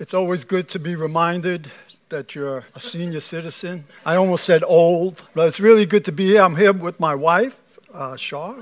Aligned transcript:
It's 0.00 0.14
always 0.14 0.44
good 0.44 0.68
to 0.68 0.78
be 0.78 0.94
reminded 0.94 1.72
that 2.10 2.36
you're 2.36 2.64
a 2.72 2.78
senior 2.78 3.18
citizen. 3.18 3.84
I 4.06 4.14
almost 4.14 4.44
said 4.44 4.62
old, 4.62 5.28
but 5.34 5.48
it's 5.48 5.58
really 5.58 5.86
good 5.86 6.04
to 6.04 6.12
be 6.12 6.28
here. 6.28 6.42
I'm 6.42 6.54
here 6.54 6.72
with 6.72 7.00
my 7.00 7.16
wife, 7.16 7.58
uh, 7.92 8.14
Shar. 8.14 8.54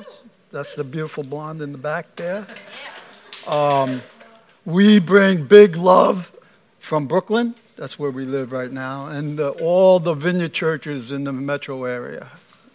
That's 0.50 0.74
the 0.74 0.82
beautiful 0.82 1.24
blonde 1.24 1.60
in 1.60 1.72
the 1.72 1.78
back 1.78 2.16
there. 2.16 2.46
Um, 3.46 4.00
we 4.64 4.98
bring 4.98 5.44
big 5.44 5.76
love 5.76 6.34
from 6.78 7.06
Brooklyn. 7.06 7.54
That's 7.76 7.98
where 7.98 8.10
we 8.10 8.24
live 8.24 8.50
right 8.50 8.72
now. 8.72 9.08
And 9.08 9.38
uh, 9.38 9.50
all 9.60 10.00
the 10.00 10.14
vineyard 10.14 10.54
churches 10.54 11.12
in 11.12 11.24
the 11.24 11.32
metro 11.34 11.84
area, 11.84 12.28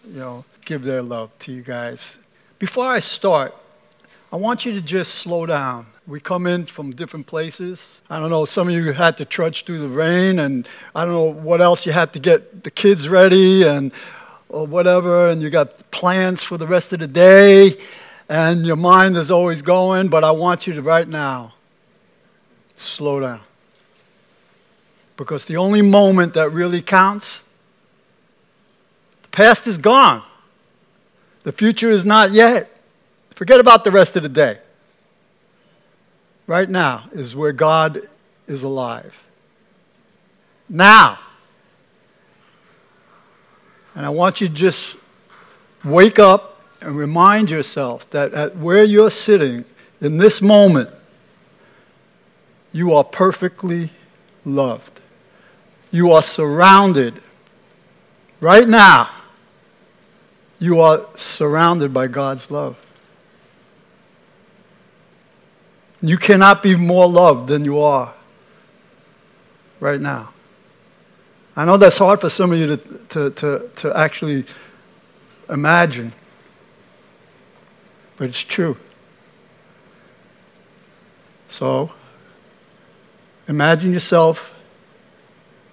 you 0.08 0.20
know, 0.20 0.44
give 0.64 0.84
their 0.84 1.02
love 1.02 1.36
to 1.40 1.52
you 1.52 1.62
guys. 1.62 2.18
Before 2.60 2.86
I 2.86 3.00
start, 3.00 3.56
I 4.32 4.36
want 4.36 4.64
you 4.64 4.72
to 4.74 4.80
just 4.80 5.16
slow 5.16 5.46
down. 5.46 5.86
We 6.06 6.18
come 6.18 6.48
in 6.48 6.66
from 6.66 6.92
different 6.92 7.26
places. 7.26 8.00
I 8.10 8.18
don't 8.18 8.30
know, 8.30 8.44
some 8.44 8.68
of 8.68 8.74
you 8.74 8.92
had 8.92 9.16
to 9.18 9.24
trudge 9.24 9.64
through 9.64 9.78
the 9.78 9.88
rain, 9.88 10.40
and 10.40 10.66
I 10.96 11.04
don't 11.04 11.14
know 11.14 11.32
what 11.32 11.60
else 11.60 11.86
you 11.86 11.92
had 11.92 12.12
to 12.14 12.18
get 12.18 12.64
the 12.64 12.72
kids 12.72 13.08
ready 13.08 13.62
and 13.62 13.92
or 14.48 14.66
whatever, 14.66 15.28
and 15.28 15.40
you 15.40 15.48
got 15.48 15.90
plans 15.90 16.42
for 16.42 16.58
the 16.58 16.66
rest 16.66 16.92
of 16.92 16.98
the 16.98 17.06
day, 17.06 17.76
and 18.28 18.66
your 18.66 18.76
mind 18.76 19.16
is 19.16 19.30
always 19.30 19.62
going, 19.62 20.08
but 20.08 20.24
I 20.24 20.30
want 20.32 20.66
you 20.66 20.72
to 20.74 20.82
right 20.82 21.08
now 21.08 21.54
slow 22.76 23.20
down. 23.20 23.40
Because 25.16 25.44
the 25.44 25.56
only 25.56 25.82
moment 25.82 26.34
that 26.34 26.50
really 26.50 26.82
counts, 26.82 27.44
the 29.22 29.28
past 29.28 29.66
is 29.66 29.78
gone. 29.78 30.22
The 31.44 31.52
future 31.52 31.90
is 31.90 32.04
not 32.04 32.32
yet. 32.32 32.78
Forget 33.30 33.60
about 33.60 33.84
the 33.84 33.90
rest 33.90 34.16
of 34.16 34.22
the 34.22 34.28
day. 34.28 34.58
Right 36.52 36.68
now 36.68 37.04
is 37.12 37.34
where 37.34 37.52
God 37.54 38.10
is 38.46 38.62
alive. 38.62 39.24
Now. 40.68 41.18
And 43.94 44.04
I 44.04 44.10
want 44.10 44.42
you 44.42 44.48
to 44.48 44.52
just 44.52 44.98
wake 45.82 46.18
up 46.18 46.60
and 46.82 46.94
remind 46.94 47.48
yourself 47.48 48.06
that 48.10 48.34
at 48.34 48.58
where 48.58 48.84
you're 48.84 49.08
sitting 49.08 49.64
in 50.02 50.18
this 50.18 50.42
moment, 50.42 50.90
you 52.70 52.92
are 52.92 53.04
perfectly 53.04 53.88
loved. 54.44 55.00
You 55.90 56.12
are 56.12 56.20
surrounded. 56.20 57.14
Right 58.40 58.68
now, 58.68 59.08
you 60.58 60.80
are 60.80 61.06
surrounded 61.16 61.94
by 61.94 62.08
God's 62.08 62.50
love. 62.50 62.76
You 66.02 66.18
cannot 66.18 66.62
be 66.62 66.74
more 66.74 67.08
loved 67.08 67.46
than 67.46 67.64
you 67.64 67.80
are 67.80 68.12
right 69.78 70.00
now. 70.00 70.30
I 71.54 71.64
know 71.64 71.76
that's 71.76 71.98
hard 71.98 72.20
for 72.20 72.28
some 72.28 72.52
of 72.52 72.58
you 72.58 72.76
to, 72.76 72.76
to, 72.76 73.30
to, 73.30 73.70
to 73.76 73.96
actually 73.96 74.44
imagine, 75.48 76.12
but 78.16 78.28
it's 78.28 78.40
true. 78.40 78.76
So, 81.48 81.92
imagine 83.46 83.92
yourself 83.92 84.58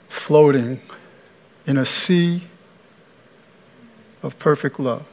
floating 0.10 0.82
in 1.66 1.78
a 1.78 1.86
sea 1.86 2.44
of 4.22 4.38
perfect 4.38 4.80
love. 4.80 5.08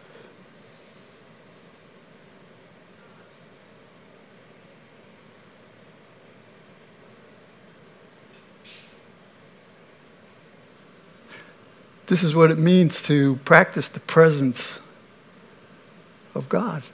This 12.06 12.22
is 12.22 12.36
what 12.36 12.52
it 12.52 12.58
means 12.58 13.02
to 13.02 13.34
practice 13.44 13.88
the 13.88 13.98
presence 13.98 14.78
of 16.36 16.48
God. 16.48 16.84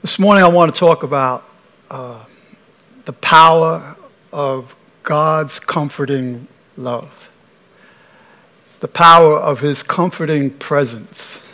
This 0.00 0.16
morning, 0.20 0.44
I 0.44 0.48
want 0.48 0.72
to 0.72 0.78
talk 0.78 1.02
about 1.02 1.42
uh, 1.90 2.24
the 3.04 3.12
power 3.14 3.96
of 4.32 4.76
God's 5.02 5.58
comforting 5.58 6.46
love, 6.76 7.28
the 8.78 8.86
power 8.86 9.36
of 9.38 9.58
His 9.58 9.82
comforting 9.82 10.50
presence. 10.50 11.44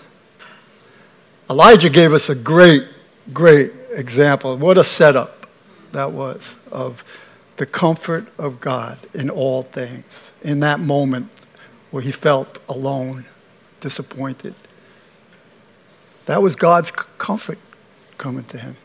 Elijah 1.49 1.89
gave 1.89 2.13
us 2.13 2.29
a 2.29 2.35
great, 2.35 2.85
great 3.33 3.73
example. 3.93 4.59
What 4.59 4.77
a 4.77 4.85
setup 4.85 5.34
that 5.95 6.11
was 6.11 6.59
of 6.73 7.05
the 7.57 7.67
comfort 7.67 8.27
of 8.37 8.61
God 8.61 8.99
in 9.15 9.31
all 9.31 9.63
things, 9.63 10.33
in 10.43 10.61
that 10.61 10.81
moment 10.81 11.31
where 11.91 12.03
he 12.03 12.11
felt 12.11 12.59
alone, 12.69 13.25
disappointed. 13.81 14.57
That 16.27 16.43
was 16.43 16.57
God's 16.57 16.91
comfort 16.91 17.59
coming 18.19 18.45
to 18.45 18.59
him. 18.59 18.77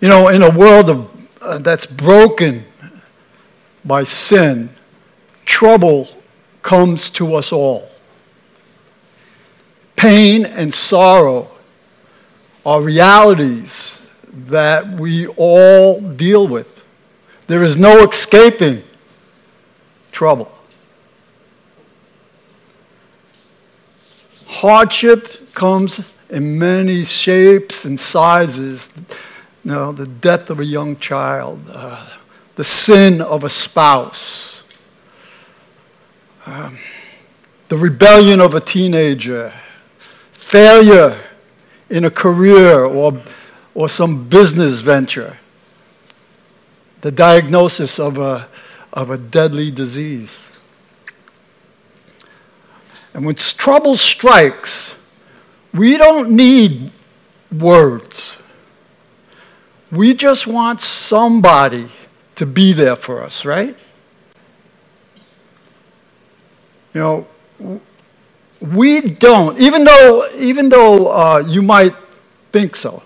You 0.00 0.08
know, 0.08 0.28
in 0.28 0.42
a 0.42 0.50
world 0.50 0.90
of, 0.90 1.28
uh, 1.40 1.58
that's 1.58 1.86
broken 1.86 2.64
by 3.84 4.04
sin, 4.04 4.68
trouble 5.46 6.08
comes 6.60 7.08
to 7.10 7.34
us 7.36 7.52
all. 7.52 7.88
Pain 9.96 10.44
and 10.44 10.74
sorrow 10.74 11.50
are 12.66 12.82
realities 12.82 14.01
that 14.32 14.88
we 14.88 15.26
all 15.26 16.00
deal 16.00 16.48
with. 16.48 16.82
There 17.46 17.62
is 17.62 17.76
no 17.76 18.08
escaping 18.08 18.82
trouble. 20.10 20.50
Hardship 24.46 25.52
comes 25.54 26.16
in 26.30 26.58
many 26.58 27.04
shapes 27.04 27.84
and 27.84 27.98
sizes. 27.98 28.90
You 29.64 29.72
know, 29.72 29.92
the 29.92 30.06
death 30.06 30.50
of 30.50 30.60
a 30.60 30.64
young 30.64 30.96
child, 30.98 31.62
uh, 31.68 32.08
the 32.56 32.64
sin 32.64 33.20
of 33.20 33.44
a 33.44 33.48
spouse, 33.48 34.62
um, 36.46 36.78
the 37.68 37.76
rebellion 37.76 38.40
of 38.40 38.54
a 38.54 38.60
teenager, 38.60 39.52
failure 40.32 41.18
in 41.88 42.04
a 42.04 42.10
career 42.10 42.84
or 42.84 43.20
or 43.74 43.88
some 43.88 44.28
business 44.28 44.80
venture, 44.80 45.38
the 47.00 47.10
diagnosis 47.10 47.98
of 47.98 48.18
a, 48.18 48.48
of 48.92 49.10
a 49.10 49.18
deadly 49.18 49.70
disease. 49.70 50.48
And 53.14 53.24
when 53.24 53.34
trouble 53.34 53.96
strikes, 53.96 54.94
we 55.74 55.96
don't 55.96 56.30
need 56.30 56.90
words. 57.50 58.36
We 59.90 60.14
just 60.14 60.46
want 60.46 60.80
somebody 60.80 61.88
to 62.36 62.46
be 62.46 62.72
there 62.72 62.96
for 62.96 63.22
us, 63.22 63.44
right? 63.44 63.78
You 66.94 67.00
know, 67.00 67.26
we 68.60 69.00
don't, 69.00 69.58
even 69.58 69.84
though, 69.84 70.28
even 70.36 70.68
though 70.68 71.08
uh, 71.08 71.44
you 71.46 71.62
might 71.62 71.94
think 72.50 72.76
so. 72.76 73.02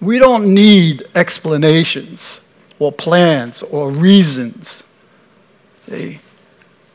We 0.00 0.18
don't 0.18 0.52
need 0.52 1.04
explanations 1.14 2.40
or 2.78 2.92
plans 2.92 3.62
or 3.62 3.90
reasons. 3.90 4.84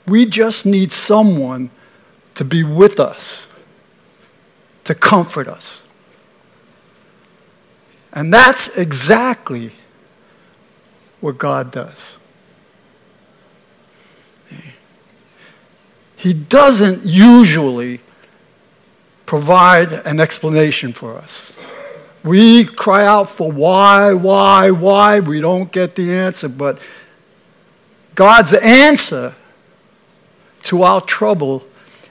We 0.05 0.25
just 0.25 0.65
need 0.65 0.91
someone 0.91 1.71
to 2.35 2.45
be 2.45 2.63
with 2.63 2.99
us, 2.99 3.45
to 4.83 4.93
comfort 4.95 5.47
us. 5.47 5.81
And 8.13 8.33
that's 8.33 8.77
exactly 8.77 9.71
what 11.21 11.37
God 11.37 11.71
does. 11.71 12.15
He 16.17 16.33
doesn't 16.33 17.05
usually 17.05 17.99
provide 19.25 19.93
an 20.05 20.19
explanation 20.19 20.93
for 20.93 21.17
us. 21.17 21.53
We 22.23 22.65
cry 22.65 23.05
out 23.05 23.29
for 23.29 23.51
why, 23.51 24.13
why, 24.13 24.71
why. 24.71 25.19
We 25.19 25.41
don't 25.41 25.71
get 25.71 25.95
the 25.95 26.13
answer. 26.13 26.47
But 26.47 26.79
God's 28.15 28.53
answer 28.53 29.33
to 30.63 30.83
our 30.83 31.01
trouble 31.01 31.65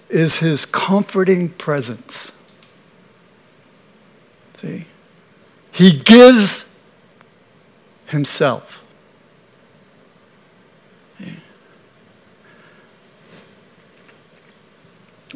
is 0.09 0.37
his 0.37 0.67
comforting 0.67 1.51
presence. 1.51 2.33
See? 4.55 4.87
He 5.71 5.93
gives 5.93 6.83
himself. 8.07 8.81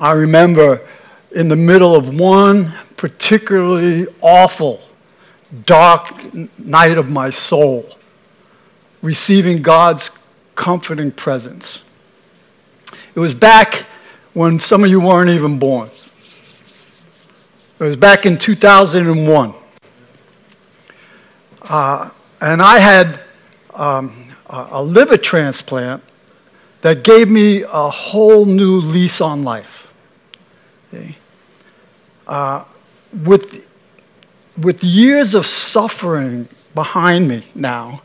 I 0.01 0.11
remember 0.13 0.87
in 1.31 1.49
the 1.49 1.57
middle 1.57 1.95
of 1.95 2.19
one 2.19 2.75
particularly 3.05 4.07
awful, 4.23 4.81
dark 5.67 6.33
night 6.59 6.97
of 6.97 7.11
my 7.11 7.29
soul, 7.29 7.87
receiving 9.03 9.61
God's 9.61 10.11
comforting 10.55 11.11
presence. 11.13 11.85
It 13.15 13.21
was 13.21 13.35
back 13.35 13.85
when 14.33 14.59
some 14.59 14.85
of 14.85 14.89
you 14.89 15.01
weren't 15.01 15.29
even 15.29 15.59
born. 15.59 15.89
It 15.89 15.95
was 17.79 17.97
back 17.97 18.25
in 18.25 18.39
2001. 18.39 19.53
Uh, 21.61 22.09
and 22.41 22.63
I 22.63 22.79
had 22.79 23.21
um, 23.75 24.35
a 24.47 24.83
liver 24.83 25.19
transplant 25.19 26.03
that 26.81 27.05
gave 27.05 27.29
me 27.29 27.65
a 27.65 27.91
whole 27.91 28.47
new 28.47 28.77
lease 28.77 29.21
on 29.21 29.43
life. 29.43 29.93
Okay? 30.89 31.17
Uh, 32.27 32.65
with, 33.23 33.69
with 34.59 34.83
years 34.83 35.35
of 35.35 35.47
suffering 35.47 36.49
behind 36.75 37.29
me 37.29 37.45
now, 37.55 38.03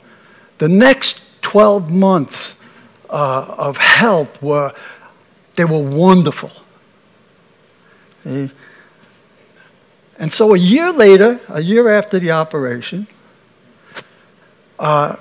the 0.59 0.69
next 0.69 1.41
12 1.41 1.89
months 1.91 2.63
uh, 3.09 3.55
of 3.57 3.77
health 3.77 4.41
were, 4.41 4.71
they 5.55 5.65
were 5.65 5.81
wonderful. 5.81 6.51
Okay? 8.25 8.53
And 10.19 10.33
so 10.33 10.53
a 10.53 10.57
year 10.57 10.91
later, 10.91 11.39
a 11.47 11.61
year 11.61 11.87
after 11.87 12.19
the 12.19 12.31
operation, 12.31 13.07
uh, 14.77 15.15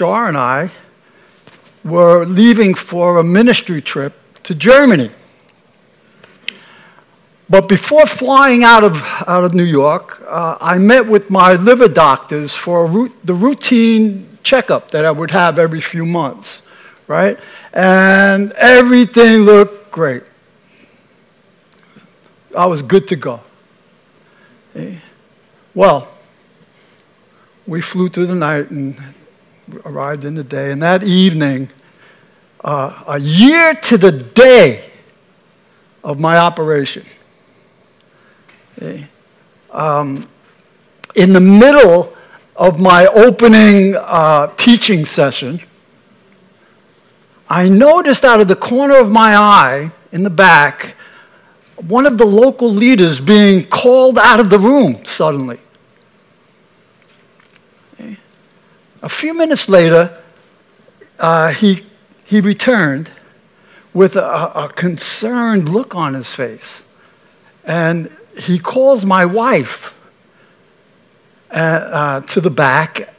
and 0.00 0.36
I 0.36 0.70
were 1.84 2.24
leaving 2.24 2.74
for 2.74 3.18
a 3.18 3.24
ministry 3.24 3.80
trip 3.80 4.14
to 4.42 4.54
Germany. 4.54 5.10
But 7.50 7.68
before 7.68 8.04
flying 8.06 8.62
out 8.62 8.84
of, 8.84 9.02
out 9.26 9.44
of 9.44 9.54
New 9.54 9.64
York, 9.64 10.20
uh, 10.26 10.58
I 10.60 10.76
met 10.78 11.06
with 11.06 11.30
my 11.30 11.54
liver 11.54 11.88
doctors 11.88 12.54
for 12.54 12.86
root, 12.86 13.16
the 13.24 13.34
routine 13.34 14.28
checkup 14.42 14.90
that 14.90 15.04
I 15.06 15.10
would 15.10 15.30
have 15.30 15.58
every 15.58 15.80
few 15.80 16.04
months, 16.04 16.62
right? 17.06 17.38
And 17.72 18.52
everything 18.52 19.42
looked 19.42 19.90
great. 19.90 20.24
I 22.56 22.66
was 22.66 22.82
good 22.82 23.08
to 23.08 23.16
go. 23.16 23.40
Well, 25.74 26.08
we 27.66 27.80
flew 27.80 28.08
through 28.08 28.26
the 28.26 28.34
night 28.34 28.70
and 28.70 28.96
arrived 29.84 30.24
in 30.24 30.34
the 30.34 30.44
day. 30.44 30.70
And 30.70 30.82
that 30.82 31.02
evening, 31.02 31.70
uh, 32.62 33.04
a 33.06 33.18
year 33.18 33.74
to 33.74 33.98
the 33.98 34.12
day 34.12 34.84
of 36.02 36.18
my 36.18 36.38
operation, 36.38 37.04
okay, 38.78 39.06
um, 39.72 40.26
in 41.14 41.32
the 41.32 41.40
middle 41.40 42.16
of 42.56 42.78
my 42.78 43.06
opening 43.06 43.96
uh, 43.96 44.52
teaching 44.56 45.04
session, 45.04 45.60
I 47.48 47.68
noticed 47.68 48.24
out 48.24 48.40
of 48.40 48.48
the 48.48 48.56
corner 48.56 48.96
of 48.98 49.10
my 49.10 49.34
eye 49.34 49.90
in 50.12 50.22
the 50.22 50.30
back 50.30 50.94
one 51.76 52.06
of 52.06 52.18
the 52.18 52.24
local 52.24 52.72
leaders 52.72 53.20
being 53.20 53.64
called 53.64 54.18
out 54.18 54.40
of 54.40 54.50
the 54.50 54.58
room 54.58 55.04
suddenly. 55.04 55.58
A 59.00 59.08
few 59.08 59.32
minutes 59.32 59.68
later, 59.68 60.20
uh, 61.20 61.52
he, 61.52 61.84
he 62.24 62.40
returned 62.40 63.12
with 63.94 64.16
a, 64.16 64.52
a 64.64 64.68
concerned 64.74 65.68
look 65.68 65.94
on 65.94 66.14
his 66.14 66.34
face. 66.34 66.84
And 67.64 68.10
he 68.38 68.58
calls 68.58 69.04
my 69.04 69.24
wife 69.24 69.98
uh, 71.50 71.54
uh, 71.54 72.20
to 72.20 72.40
the 72.40 72.50
back 72.50 73.14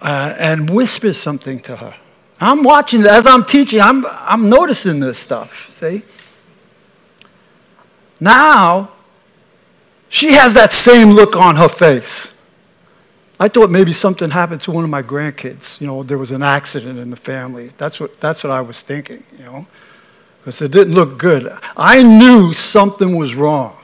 uh, 0.00 0.34
and 0.38 0.68
whispers 0.70 1.18
something 1.18 1.60
to 1.60 1.76
her. 1.76 1.94
I'm 2.40 2.62
watching 2.62 3.04
as 3.04 3.26
I'm 3.26 3.44
teaching, 3.44 3.80
I'm, 3.80 4.04
I'm 4.06 4.48
noticing 4.48 5.00
this 5.00 5.18
stuff, 5.18 5.70
see? 5.70 6.02
Now, 8.20 8.92
she 10.08 10.32
has 10.32 10.54
that 10.54 10.72
same 10.72 11.10
look 11.10 11.36
on 11.36 11.56
her 11.56 11.68
face. 11.68 12.32
I 13.38 13.48
thought 13.48 13.70
maybe 13.70 13.92
something 13.92 14.30
happened 14.30 14.62
to 14.62 14.70
one 14.70 14.84
of 14.84 14.90
my 14.90 15.02
grandkids. 15.02 15.80
You 15.80 15.86
know, 15.86 16.02
there 16.02 16.16
was 16.16 16.30
an 16.30 16.42
accident 16.42 16.98
in 16.98 17.10
the 17.10 17.16
family. 17.16 17.72
That's 17.76 18.00
what, 18.00 18.18
that's 18.18 18.42
what 18.42 18.50
I 18.50 18.62
was 18.62 18.80
thinking, 18.80 19.22
you 19.38 19.44
know, 19.44 19.66
because 20.38 20.62
it 20.62 20.70
didn't 20.70 20.94
look 20.94 21.18
good. 21.18 21.54
I 21.76 22.02
knew 22.02 22.54
something 22.54 23.16
was 23.16 23.34
wrong. 23.34 23.76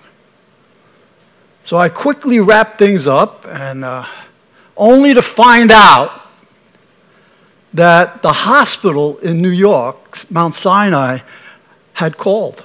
So 1.64 1.76
I 1.76 1.88
quickly 1.88 2.40
wrapped 2.40 2.78
things 2.78 3.06
up, 3.06 3.46
and 3.48 3.84
uh, 3.84 4.04
only 4.76 5.14
to 5.14 5.22
find 5.22 5.70
out 5.70 6.22
that 7.72 8.22
the 8.22 8.32
hospital 8.32 9.18
in 9.18 9.40
New 9.40 9.50
York, 9.50 10.18
Mount 10.30 10.54
Sinai, 10.54 11.18
had 11.94 12.16
called. 12.18 12.64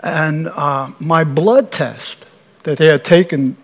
And 0.00 0.48
uh, 0.48 0.92
my 0.98 1.24
blood 1.24 1.72
test 1.72 2.26
that 2.62 2.78
they 2.78 2.86
had 2.86 3.04
taken 3.04 3.56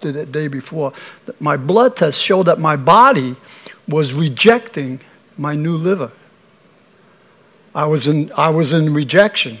the 0.00 0.26
day 0.26 0.48
before, 0.48 0.92
my 1.40 1.56
blood 1.56 1.96
test 1.96 2.20
showed 2.20 2.44
that 2.44 2.58
my 2.58 2.76
body 2.76 3.34
was 3.88 4.14
rejecting 4.14 5.00
my 5.36 5.54
new 5.54 5.76
liver. 5.76 6.12
I 7.74 7.86
was 7.86 8.06
in, 8.06 8.30
I 8.36 8.50
was 8.50 8.72
in 8.72 8.92
rejection. 8.92 9.58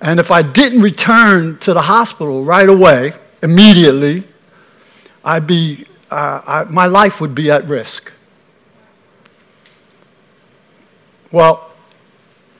And 0.00 0.18
if 0.18 0.30
I 0.30 0.42
didn't 0.42 0.80
return 0.80 1.58
to 1.58 1.74
the 1.74 1.82
hospital 1.82 2.42
right 2.42 2.68
away, 2.68 3.12
immediately, 3.42 4.24
I'd 5.22 5.46
be, 5.46 5.84
uh, 6.10 6.40
I, 6.46 6.64
my 6.64 6.86
life 6.86 7.20
would 7.20 7.34
be 7.34 7.50
at 7.50 7.66
risk. 7.66 8.12
Well, 11.30 11.70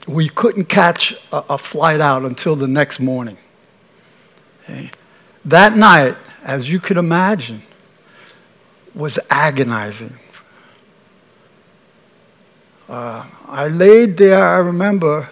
we 0.07 0.29
couldn't 0.29 0.67
catch 0.67 1.13
a, 1.33 1.45
a 1.51 1.59
flight 1.59 2.01
out 2.01 2.25
until 2.25 2.57
the 2.57 2.69
next 2.69 3.01
morning. 3.01 3.39
Okay. 4.65 4.91
That 5.45 5.77
night, 5.77 6.17
as 6.45 6.71
you 6.71 6.79
could 6.79 6.99
imagine, 6.99 7.63
was 8.95 9.19
agonizing. 9.31 10.19
Uh, 12.89 13.25
I 13.47 13.69
laid 13.69 14.19
there, 14.19 14.45
I 14.45 14.59
remember 14.59 15.31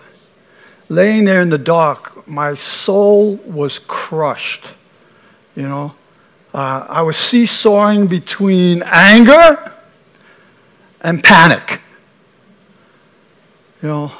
laying 0.89 1.25
there 1.25 1.41
in 1.41 1.51
the 1.51 1.59
dark. 1.59 2.27
My 2.27 2.55
soul 2.55 3.37
was 3.47 3.79
crushed. 3.79 4.75
You 5.55 5.69
know, 5.69 5.95
uh, 6.55 6.87
I 6.89 7.03
was 7.03 7.17
seesawing 7.17 8.07
between 8.07 8.83
anger 8.87 9.73
and 11.01 11.23
panic. 11.23 11.81
You 13.83 13.89
know, 13.89 14.13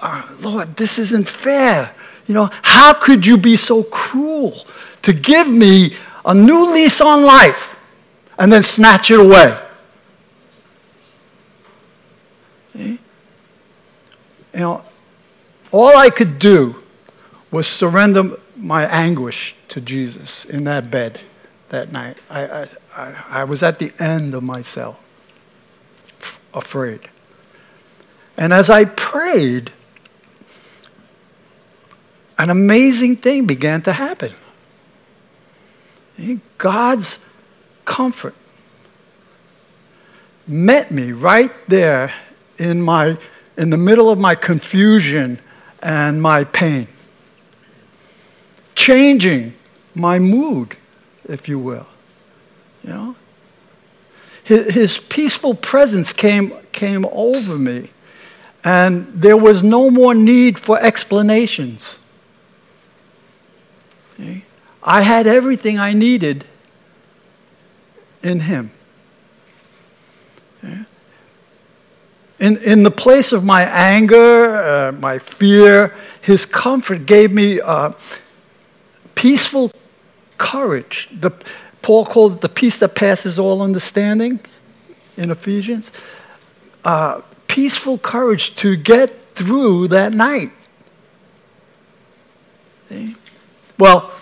uh, 0.00 0.36
Lord, 0.40 0.76
this 0.76 0.98
isn't 0.98 1.28
fair. 1.28 1.94
You 2.26 2.34
know, 2.34 2.50
how 2.62 2.94
could 2.94 3.26
you 3.26 3.36
be 3.36 3.56
so 3.56 3.82
cruel 3.84 4.54
to 5.02 5.12
give 5.12 5.48
me 5.48 5.94
a 6.24 6.34
new 6.34 6.72
lease 6.72 7.00
on 7.00 7.24
life 7.24 7.76
and 8.38 8.52
then 8.52 8.62
snatch 8.62 9.10
it 9.10 9.20
away? 9.20 9.58
You 12.74 12.98
know, 14.52 14.84
all 15.74 15.96
I 15.96 16.08
could 16.08 16.38
do 16.38 16.76
was 17.50 17.66
surrender 17.66 18.38
my 18.56 18.84
anguish 18.84 19.56
to 19.70 19.80
Jesus 19.80 20.44
in 20.44 20.62
that 20.64 20.88
bed 20.88 21.20
that 21.70 21.90
night. 21.90 22.22
I, 22.30 22.68
I, 22.94 23.14
I, 23.28 23.42
was 23.42 23.60
at 23.64 23.80
the 23.80 23.92
end 23.98 24.34
of 24.34 24.44
myself, 24.44 25.02
afraid. 26.54 27.00
And 28.38 28.52
as 28.52 28.70
I 28.70 28.84
prayed, 28.84 29.72
an 32.38 32.50
amazing 32.50 33.16
thing 33.16 33.44
began 33.44 33.82
to 33.82 33.94
happen. 33.94 34.32
God's 36.56 37.28
comfort 37.84 38.36
met 40.46 40.92
me 40.92 41.10
right 41.10 41.50
there 41.66 42.14
in, 42.58 42.80
my, 42.80 43.18
in 43.56 43.70
the 43.70 43.76
middle 43.76 44.08
of 44.08 44.20
my 44.20 44.36
confusion 44.36 45.40
and 45.84 46.22
my 46.22 46.44
pain, 46.44 46.88
changing 48.74 49.52
my 49.94 50.18
mood, 50.18 50.76
if 51.28 51.46
you 51.46 51.58
will. 51.58 51.86
You 52.82 52.90
know? 52.90 53.16
His, 54.44 54.98
peaceful 54.98 55.54
presence 55.54 56.12
came, 56.12 56.54
came 56.72 57.06
over 57.12 57.58
me, 57.58 57.90
and 58.64 59.06
there 59.14 59.36
was 59.36 59.62
no 59.62 59.90
more 59.90 60.14
need 60.14 60.58
for 60.58 60.80
explanations. 60.80 61.98
I 64.82 65.02
had 65.02 65.26
everything 65.26 65.78
I 65.78 65.92
needed 65.92 66.46
in 68.22 68.40
Him. 68.40 68.70
In, 72.44 72.58
in 72.58 72.82
the 72.82 72.90
place 72.90 73.32
of 73.32 73.42
my 73.42 73.62
anger, 73.62 74.56
uh, 74.56 74.92
my 74.92 75.18
fear, 75.18 75.94
his 76.20 76.44
comfort 76.44 77.06
gave 77.06 77.32
me 77.32 77.58
uh, 77.58 77.92
peaceful 79.14 79.70
courage. 80.36 81.08
The, 81.10 81.30
Paul 81.80 82.04
called 82.04 82.34
it 82.34 82.40
the 82.42 82.50
peace 82.50 82.76
that 82.80 82.94
passes 82.94 83.38
all 83.38 83.62
understanding 83.62 84.40
in 85.16 85.30
Ephesians. 85.30 85.90
Uh, 86.84 87.22
peaceful 87.48 87.96
courage 87.96 88.54
to 88.56 88.76
get 88.76 89.08
through 89.34 89.88
that 89.88 90.12
night. 90.12 90.50
See? 92.90 93.16
Well, 93.78 94.12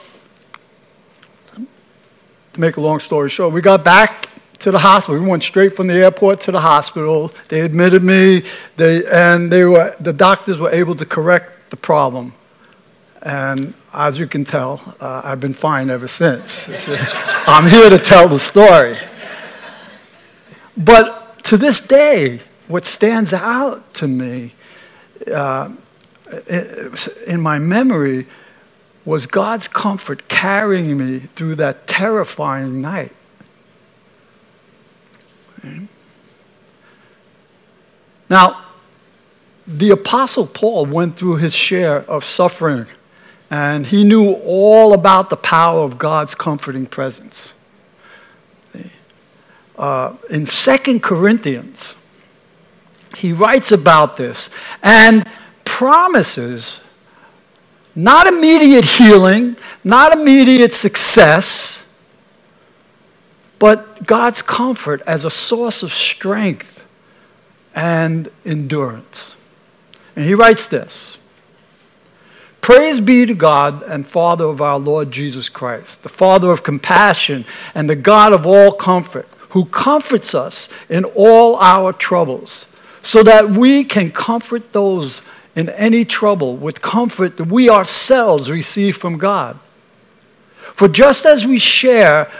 to 1.56 2.60
make 2.60 2.76
a 2.76 2.80
long 2.80 3.00
story 3.00 3.30
short, 3.30 3.52
we 3.52 3.60
got 3.60 3.82
back 3.82 4.28
to 4.62 4.70
the 4.70 4.78
hospital. 4.78 5.20
We 5.20 5.28
went 5.28 5.42
straight 5.42 5.74
from 5.74 5.88
the 5.88 5.94
airport 5.94 6.40
to 6.42 6.52
the 6.52 6.60
hospital. 6.60 7.32
They 7.48 7.60
admitted 7.60 8.02
me, 8.02 8.44
they, 8.76 9.04
and 9.10 9.50
they 9.50 9.64
were, 9.64 9.94
the 9.98 10.12
doctors 10.12 10.60
were 10.60 10.70
able 10.70 10.94
to 10.96 11.04
correct 11.04 11.70
the 11.70 11.76
problem. 11.76 12.34
And 13.22 13.74
as 13.92 14.18
you 14.18 14.26
can 14.26 14.44
tell, 14.44 14.96
uh, 15.00 15.22
I've 15.24 15.40
been 15.40 15.54
fine 15.54 15.90
ever 15.90 16.08
since. 16.08 16.88
I'm 17.46 17.68
here 17.68 17.90
to 17.90 17.98
tell 17.98 18.28
the 18.28 18.38
story. 18.38 18.96
But 20.76 21.42
to 21.44 21.56
this 21.56 21.86
day, 21.86 22.40
what 22.68 22.84
stands 22.84 23.32
out 23.32 23.94
to 23.94 24.08
me 24.08 24.54
uh, 25.32 25.72
in 27.26 27.40
my 27.40 27.58
memory 27.58 28.26
was 29.04 29.26
God's 29.26 29.66
comfort 29.66 30.28
carrying 30.28 30.96
me 30.96 31.20
through 31.34 31.56
that 31.56 31.88
terrifying 31.88 32.80
night. 32.80 33.12
Now, 38.28 38.64
the 39.66 39.90
Apostle 39.90 40.46
Paul 40.46 40.86
went 40.86 41.16
through 41.16 41.36
his 41.36 41.54
share 41.54 41.98
of 42.10 42.24
suffering, 42.24 42.86
and 43.50 43.86
he 43.86 44.04
knew 44.04 44.32
all 44.32 44.92
about 44.92 45.30
the 45.30 45.36
power 45.36 45.80
of 45.80 45.98
God's 45.98 46.34
comforting 46.34 46.86
presence. 46.86 47.54
Uh, 49.76 50.14
in 50.30 50.44
2 50.44 51.00
Corinthians, 51.00 51.94
he 53.16 53.32
writes 53.32 53.72
about 53.72 54.16
this 54.16 54.50
and 54.82 55.26
promises 55.64 56.80
not 57.94 58.26
immediate 58.26 58.84
healing, 58.84 59.56
not 59.84 60.12
immediate 60.12 60.72
success, 60.72 61.81
but 63.62 64.04
God's 64.08 64.42
comfort 64.42 65.02
as 65.06 65.24
a 65.24 65.30
source 65.30 65.84
of 65.84 65.92
strength 65.92 66.84
and 67.76 68.28
endurance. 68.44 69.36
And 70.16 70.24
he 70.24 70.34
writes 70.34 70.66
this 70.66 71.16
Praise 72.60 73.00
be 73.00 73.24
to 73.24 73.34
God 73.34 73.84
and 73.84 74.04
Father 74.04 74.46
of 74.46 74.60
our 74.60 74.80
Lord 74.80 75.12
Jesus 75.12 75.48
Christ, 75.48 76.02
the 76.02 76.08
Father 76.08 76.50
of 76.50 76.64
compassion 76.64 77.44
and 77.72 77.88
the 77.88 77.94
God 77.94 78.32
of 78.32 78.48
all 78.48 78.72
comfort, 78.72 79.28
who 79.50 79.66
comforts 79.66 80.34
us 80.34 80.68
in 80.88 81.04
all 81.04 81.54
our 81.58 81.92
troubles, 81.92 82.66
so 83.00 83.22
that 83.22 83.50
we 83.50 83.84
can 83.84 84.10
comfort 84.10 84.72
those 84.72 85.22
in 85.54 85.68
any 85.68 86.04
trouble 86.04 86.56
with 86.56 86.82
comfort 86.82 87.36
that 87.36 87.44
we 87.44 87.70
ourselves 87.70 88.50
receive 88.50 88.96
from 88.96 89.18
God. 89.18 89.56
For 90.62 90.88
just 90.88 91.26
as 91.26 91.46
we 91.46 91.58
share, 91.58 92.30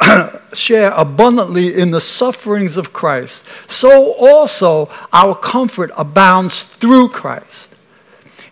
share 0.52 0.92
abundantly 0.92 1.74
in 1.74 1.90
the 1.90 2.00
sufferings 2.00 2.76
of 2.76 2.92
Christ, 2.92 3.46
so 3.68 4.12
also 4.12 4.90
our 5.12 5.34
comfort 5.34 5.90
abounds 5.96 6.62
through 6.62 7.08
Christ. 7.08 7.74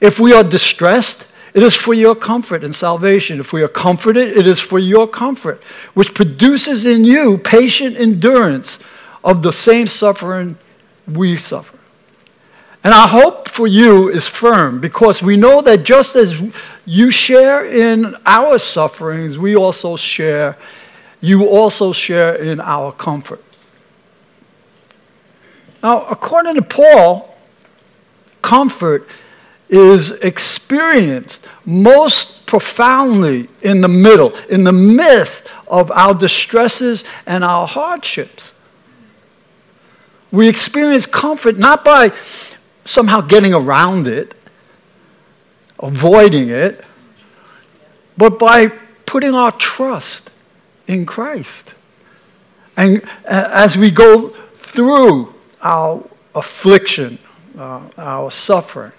If 0.01 0.19
we 0.19 0.33
are 0.33 0.43
distressed, 0.43 1.33
it 1.55 1.63
is 1.63 1.77
for 1.77 1.93
your 1.93 2.15
comfort 2.15 2.65
and 2.65 2.75
salvation. 2.75 3.39
If 3.39 3.53
we 3.53 3.63
are 3.63 3.69
comforted, 3.69 4.37
it 4.37 4.47
is 4.47 4.61
for 4.61 4.79
your 4.79 5.07
comfort, 5.07 5.63
which 5.95 6.15
produces 6.15 6.87
in 6.87 7.05
you 7.05 7.39
patient 7.39 7.97
endurance 7.97 8.79
of 9.23 9.43
the 9.43 9.53
same 9.53 9.87
suffering 9.87 10.57
we 11.07 11.37
suffer. 11.37 11.79
And 12.85 12.93
our 12.93 13.07
hope 13.07 13.49
for 13.49 13.67
you 13.67 14.09
is 14.09 14.27
firm 14.27 14.81
because 14.81 15.23
we 15.23 15.37
know 15.37 15.61
that 15.63 15.85
just 15.85 16.17
as 16.17 16.43
you 16.85 17.11
share 17.11 17.65
in 17.65 18.17
our 18.27 18.59
sufferings, 18.59 19.39
we 19.39 19.55
also 19.55 19.97
share, 19.97 20.57
you 21.21 21.47
also 21.47 21.93
share 21.93 22.35
in 22.35 22.61
our 22.61 22.91
comfort. 22.91 23.43
Now, 25.83 26.03
according 26.07 26.57
to 26.57 26.63
Paul, 26.63 27.37
comfort 28.41 29.09
is 29.69 30.13
experienced 30.21 31.49
most 31.65 32.47
profoundly 32.47 33.49
in 33.63 33.81
the 33.81 33.89
middle, 33.89 34.37
in 34.51 34.65
the 34.65 34.73
midst 34.73 35.49
of 35.69 35.91
our 35.93 36.15
distresses 36.15 37.05
and 37.27 37.45
our 37.45 37.67
hardships. 37.67 38.55
We 40.31 40.49
experience 40.49 41.07
comfort 41.07 41.59
not 41.59 41.85
by 41.85 42.13
somehow 42.85 43.21
getting 43.21 43.55
around 43.55 44.07
it, 44.07 44.35
avoiding 45.79 46.49
it, 46.49 46.85
but 48.17 48.39
by 48.39 48.69
putting 49.07 49.35
our 49.35 49.53
trust 49.53 50.31
in 50.87 51.07
Christ. 51.07 51.75
And 52.77 53.07
as 53.25 53.77
we 53.77 53.91
go 53.91 54.29
through 54.55 55.35
our 55.63 56.09
affliction, 56.35 57.19
uh, 57.59 57.83
our 57.97 58.31
suffering, 58.31 58.93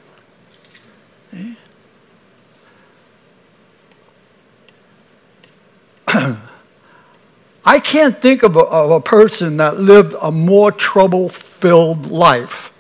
I 7.66 7.80
can't 7.80 8.18
think 8.18 8.44
of 8.44 8.56
a, 8.56 8.60
of 8.60 8.92
a 8.92 9.00
person 9.02 9.58
that 9.58 9.80
lived 9.80 10.16
a 10.22 10.32
more 10.32 10.72
trouble 10.72 11.30
filled 11.30 12.12
life 12.12 12.73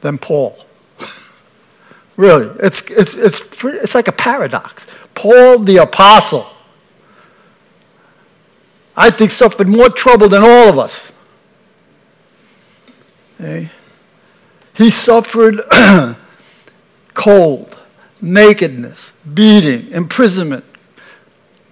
than 0.00 0.18
Paul. 0.18 0.64
really, 2.16 2.46
it's, 2.60 2.90
it's, 2.90 3.16
it's, 3.16 3.64
it's 3.64 3.94
like 3.94 4.08
a 4.08 4.12
paradox. 4.12 4.86
Paul 5.14 5.60
the 5.60 5.78
apostle, 5.78 6.46
I 8.96 9.10
think, 9.10 9.30
suffered 9.30 9.68
more 9.68 9.90
trouble 9.90 10.28
than 10.28 10.42
all 10.42 10.68
of 10.68 10.78
us. 10.78 11.12
Okay? 13.40 13.70
He 14.74 14.90
suffered 14.90 15.60
cold, 17.14 17.78
nakedness, 18.20 19.22
beating, 19.24 19.88
imprisonment, 19.90 20.64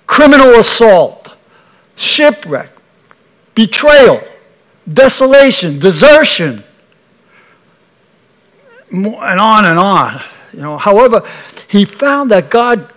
criminal 0.06 0.54
assault, 0.54 1.34
shipwreck, 1.96 2.70
betrayal, 3.54 4.20
desolation, 4.90 5.78
desertion, 5.78 6.64
and 8.90 9.40
on 9.40 9.64
and 9.64 9.78
on. 9.78 10.20
You 10.52 10.60
know, 10.60 10.78
however, 10.78 11.22
he 11.68 11.84
found 11.84 12.30
that 12.30 12.50
God, 12.50 12.90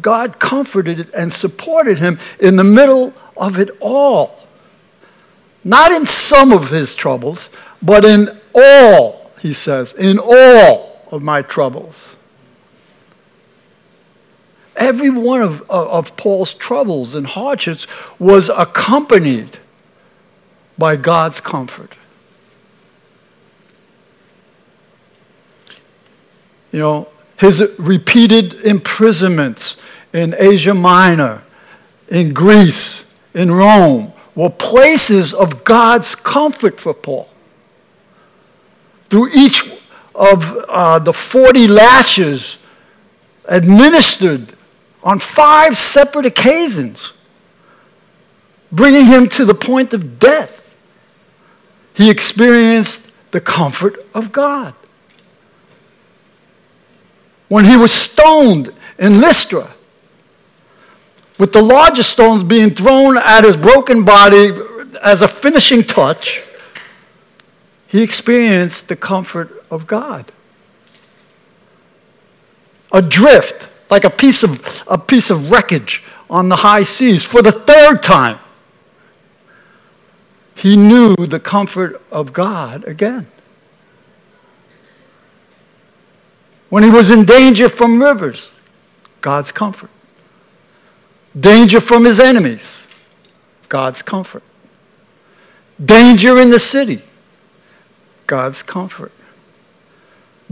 God 0.00 0.38
comforted 0.38 1.12
and 1.14 1.32
supported 1.32 1.98
him 1.98 2.18
in 2.38 2.56
the 2.56 2.64
middle 2.64 3.12
of 3.36 3.58
it 3.58 3.70
all. 3.80 4.46
Not 5.64 5.90
in 5.90 6.06
some 6.06 6.52
of 6.52 6.70
his 6.70 6.94
troubles, 6.94 7.50
but 7.82 8.04
in 8.04 8.28
all, 8.54 9.30
he 9.40 9.52
says, 9.52 9.92
in 9.94 10.18
all 10.18 11.02
of 11.10 11.22
my 11.22 11.42
troubles. 11.42 12.16
Every 14.76 15.10
one 15.10 15.42
of, 15.42 15.68
of, 15.70 16.16
Paul's 16.16 16.52
troubles 16.52 17.14
and 17.14 17.26
hardships 17.26 17.86
was 18.18 18.50
accompanied 18.50 19.58
by 20.78 20.96
God's 20.96 21.40
comfort. 21.40 21.96
You 26.76 26.82
know, 26.82 27.08
his 27.38 27.72
repeated 27.78 28.52
imprisonments 28.62 29.78
in 30.12 30.34
Asia 30.38 30.74
Minor, 30.74 31.42
in 32.08 32.34
Greece, 32.34 33.16
in 33.32 33.50
Rome, 33.50 34.12
were 34.34 34.50
places 34.50 35.32
of 35.32 35.64
God's 35.64 36.14
comfort 36.14 36.78
for 36.78 36.92
Paul. 36.92 37.30
Through 39.08 39.30
each 39.34 39.62
of 40.14 40.54
uh, 40.68 40.98
the 40.98 41.14
40 41.14 41.66
lashes 41.66 42.58
administered 43.46 44.52
on 45.02 45.18
five 45.18 45.78
separate 45.78 46.26
occasions, 46.26 47.14
bringing 48.70 49.06
him 49.06 49.30
to 49.30 49.46
the 49.46 49.54
point 49.54 49.94
of 49.94 50.18
death, 50.18 50.76
he 51.94 52.10
experienced 52.10 53.32
the 53.32 53.40
comfort 53.40 53.94
of 54.12 54.30
God 54.30 54.74
when 57.48 57.64
he 57.64 57.76
was 57.76 57.92
stoned 57.92 58.72
in 58.98 59.20
Lystra, 59.20 59.70
with 61.38 61.52
the 61.52 61.62
largest 61.62 62.10
stones 62.10 62.42
being 62.42 62.70
thrown 62.70 63.18
at 63.18 63.44
his 63.44 63.56
broken 63.56 64.04
body 64.04 64.50
as 65.02 65.22
a 65.22 65.28
finishing 65.28 65.82
touch, 65.82 66.42
he 67.86 68.02
experienced 68.02 68.88
the 68.88 68.96
comfort 68.96 69.64
of 69.70 69.86
God. 69.86 70.32
Adrift, 72.92 73.68
like 73.90 74.04
a 74.04 74.10
piece 74.10 74.42
of, 74.42 74.82
a 74.88 74.98
piece 74.98 75.30
of 75.30 75.50
wreckage 75.50 76.04
on 76.30 76.48
the 76.48 76.56
high 76.56 76.82
seas 76.82 77.22
for 77.22 77.42
the 77.42 77.52
third 77.52 78.02
time. 78.02 78.38
He 80.54 80.74
knew 80.76 81.14
the 81.16 81.38
comfort 81.38 82.02
of 82.10 82.32
God 82.32 82.84
again. 82.84 83.26
When 86.68 86.82
he 86.82 86.90
was 86.90 87.10
in 87.10 87.24
danger 87.24 87.68
from 87.68 88.02
rivers, 88.02 88.52
God's 89.20 89.52
comfort. 89.52 89.90
Danger 91.38 91.80
from 91.80 92.04
his 92.04 92.18
enemies, 92.18 92.86
God's 93.68 94.02
comfort. 94.02 94.42
Danger 95.82 96.40
in 96.40 96.50
the 96.50 96.58
city, 96.58 97.02
God's 98.26 98.62
comfort. 98.62 99.12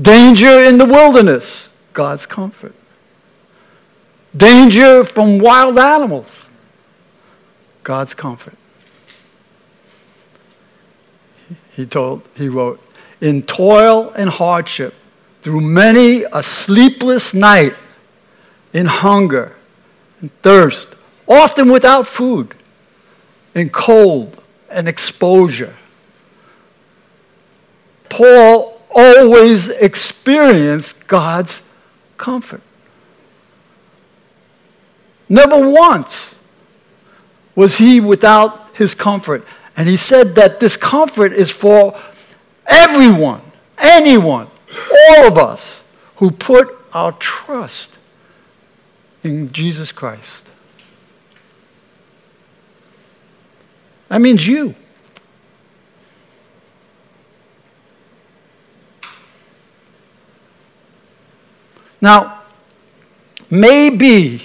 Danger 0.01 0.63
in 0.63 0.79
the 0.79 0.85
wilderness, 0.85 1.75
God's 1.93 2.27
comfort. 2.27 2.75
Danger 4.37 5.05
from 5.05 5.39
wild 5.39 5.79
animals, 5.79 6.49
God's 7.83 8.15
comfort. 8.15 8.57
He 11.73 11.87
told, 11.87 12.29
he 12.35 12.49
wrote, 12.49 12.81
in 13.21 13.43
toil 13.43 14.11
and 14.11 14.29
hardship, 14.29 14.95
through 15.45 15.61
many 15.61 16.23
a 16.33 16.43
sleepless 16.43 17.35
night, 17.35 17.75
in 18.73 18.87
hunger 18.87 19.55
and 20.23 20.33
thirst, 20.41 20.97
often 21.29 21.71
without 21.71 22.07
food, 22.07 22.55
in 23.55 23.69
cold 23.69 24.43
and 24.71 24.89
exposure. 24.89 25.77
Paul 28.09 28.81
always 28.91 29.69
experienced 29.69 31.09
God's 31.09 31.71
comfort. 32.17 32.63
Never 35.29 35.71
once 35.71 36.43
was 37.55 37.77
he 37.77 38.01
without 38.01 38.75
his 38.75 38.95
comfort. 38.95 39.47
And 39.77 39.91
he 39.91 39.99
said 39.99 40.37
that 40.37 40.59
this 40.59 40.79
comfort 40.79 41.35
is 41.35 41.51
for 41.51 42.01
everyone, 42.67 43.43
anyone, 43.77 44.49
all 44.91 45.27
of 45.27 45.39
us 45.39 45.85
who 46.17 46.31
put 46.31 46.69
our 46.93 47.13
trust 47.13 47.99
in 49.23 49.53
Jesus 49.53 49.91
Christ. 49.93 50.51
That 54.09 54.21
means 54.21 54.47
you. 54.47 54.75
Now, 62.01 62.43
maybe 63.51 64.43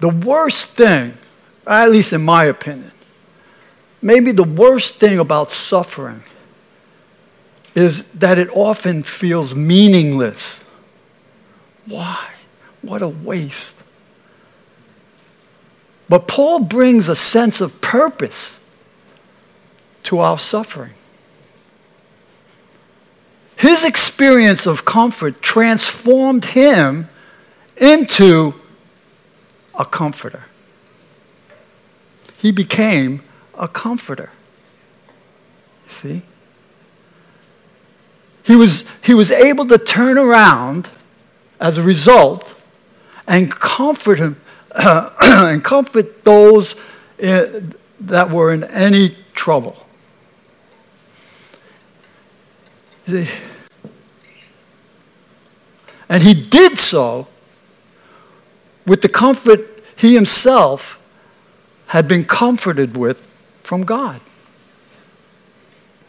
the 0.00 0.08
worst 0.08 0.76
thing, 0.76 1.16
at 1.64 1.90
least 1.90 2.12
in 2.12 2.24
my 2.24 2.44
opinion, 2.46 2.90
maybe 4.02 4.32
the 4.32 4.42
worst 4.42 4.96
thing 4.96 5.20
about 5.20 5.52
suffering 5.52 6.24
is 7.74 8.12
that 8.12 8.38
it 8.38 8.48
often 8.50 9.02
feels 9.02 9.54
meaningless. 9.54 10.64
Why? 11.86 12.28
What 12.82 13.02
a 13.02 13.08
waste. 13.08 13.82
But 16.08 16.28
Paul 16.28 16.60
brings 16.60 17.08
a 17.08 17.16
sense 17.16 17.60
of 17.60 17.80
purpose 17.80 18.62
to 20.04 20.18
our 20.18 20.38
suffering. 20.38 20.92
His 23.56 23.84
experience 23.84 24.66
of 24.66 24.84
comfort 24.84 25.40
transformed 25.40 26.46
him 26.46 27.08
into 27.76 28.54
a 29.78 29.84
comforter. 29.84 30.44
He 32.38 32.50
became 32.50 33.22
a 33.54 33.68
comforter. 33.68 34.30
See? 35.86 36.22
He 38.44 38.56
was, 38.56 38.88
he 39.02 39.14
was 39.14 39.30
able 39.30 39.66
to 39.66 39.78
turn 39.78 40.18
around 40.18 40.90
as 41.60 41.78
a 41.78 41.82
result 41.82 42.54
and 43.26 43.50
comfort 43.50 44.18
him 44.18 44.40
uh, 44.74 45.10
and 45.22 45.62
comfort 45.62 46.24
those 46.24 46.74
in, 47.18 47.74
that 48.00 48.30
were 48.30 48.52
in 48.52 48.64
any 48.64 49.16
trouble. 49.32 49.86
See? 53.06 53.28
And 56.08 56.22
he 56.22 56.34
did 56.34 56.78
so 56.78 57.28
with 58.86 59.02
the 59.02 59.08
comfort 59.08 59.82
he 59.96 60.14
himself 60.14 60.98
had 61.86 62.08
been 62.08 62.24
comforted 62.24 62.96
with 62.96 63.26
from 63.62 63.84
God. 63.84 64.20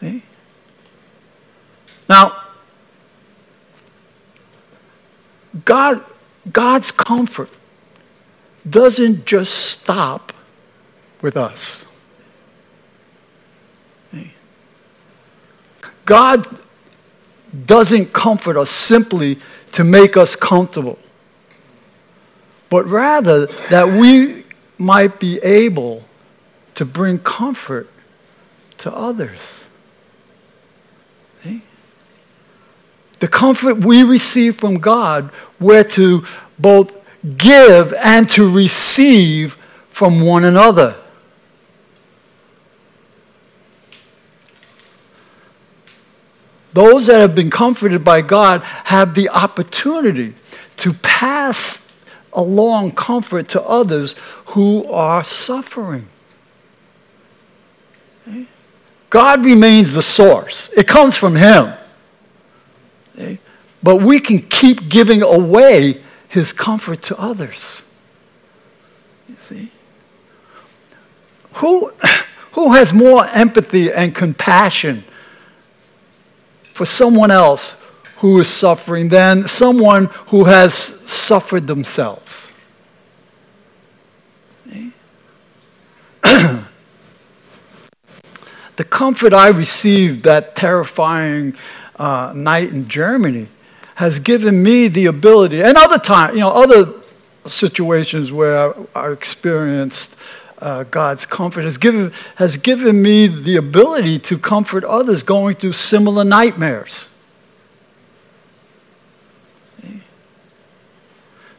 See? 0.00 0.22
Now, 2.08 2.36
God, 5.64 6.04
God's 6.50 6.90
comfort 6.90 7.50
doesn't 8.68 9.24
just 9.24 9.54
stop 9.54 10.32
with 11.22 11.36
us. 11.36 11.86
God 16.04 16.46
doesn't 17.66 18.12
comfort 18.12 18.56
us 18.56 18.70
simply 18.70 19.38
to 19.72 19.84
make 19.84 20.16
us 20.16 20.36
comfortable, 20.36 20.98
but 22.68 22.86
rather 22.86 23.46
that 23.46 23.88
we 23.88 24.44
might 24.76 25.18
be 25.18 25.38
able 25.38 26.04
to 26.74 26.84
bring 26.84 27.18
comfort 27.18 27.88
to 28.78 28.94
others. 28.94 29.63
The 33.20 33.28
comfort 33.28 33.76
we 33.76 34.02
receive 34.02 34.56
from 34.56 34.78
God, 34.78 35.30
we're 35.60 35.84
to 35.84 36.24
both 36.58 36.96
give 37.36 37.94
and 37.94 38.28
to 38.30 38.50
receive 38.50 39.56
from 39.88 40.20
one 40.20 40.44
another. 40.44 40.96
Those 46.72 47.06
that 47.06 47.20
have 47.20 47.36
been 47.36 47.50
comforted 47.50 48.04
by 48.04 48.20
God 48.20 48.62
have 48.62 49.14
the 49.14 49.28
opportunity 49.28 50.34
to 50.78 50.92
pass 50.94 52.04
along 52.32 52.92
comfort 52.92 53.48
to 53.50 53.62
others 53.62 54.16
who 54.46 54.84
are 54.90 55.22
suffering. 55.22 56.08
God 59.08 59.44
remains 59.44 59.92
the 59.92 60.02
source, 60.02 60.68
it 60.76 60.88
comes 60.88 61.16
from 61.16 61.36
Him. 61.36 61.72
But 63.84 63.96
we 63.96 64.18
can 64.18 64.40
keep 64.40 64.88
giving 64.88 65.22
away 65.22 66.00
His 66.26 66.52
comfort 66.52 67.02
to 67.02 67.20
others. 67.20 67.82
You 69.28 69.36
see? 69.38 69.70
Who, 71.54 71.92
who 72.52 72.72
has 72.72 72.92
more 72.92 73.26
empathy 73.26 73.92
and 73.92 74.14
compassion 74.14 75.04
for 76.72 76.84
someone 76.84 77.30
else 77.30 77.80
who 78.16 78.40
is 78.40 78.48
suffering 78.48 79.10
than 79.10 79.46
someone 79.46 80.06
who 80.28 80.44
has 80.44 80.74
suffered 80.74 81.66
themselves. 81.66 82.50
the 86.22 86.64
comfort 88.88 89.34
I 89.34 89.48
received 89.48 90.22
that 90.24 90.56
terrifying 90.56 91.54
uh, 91.96 92.32
night 92.34 92.70
in 92.70 92.88
Germany 92.88 93.48
has 93.94 94.18
given 94.18 94.62
me 94.62 94.88
the 94.88 95.06
ability, 95.06 95.62
and 95.62 95.76
other 95.76 95.98
times, 95.98 96.34
you 96.34 96.40
know, 96.40 96.50
other 96.50 96.92
situations 97.46 98.32
where 98.32 98.74
I, 98.94 99.06
I 99.06 99.12
experienced 99.12 100.16
uh, 100.58 100.84
God's 100.84 101.26
comfort 101.26 101.64
has 101.64 101.78
given, 101.78 102.12
has 102.36 102.56
given 102.56 103.02
me 103.02 103.26
the 103.26 103.56
ability 103.56 104.18
to 104.20 104.38
comfort 104.38 104.82
others 104.84 105.22
going 105.22 105.56
through 105.56 105.72
similar 105.72 106.24
nightmares. 106.24 107.08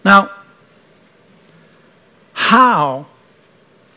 Now, 0.04 0.30
how, 2.34 3.08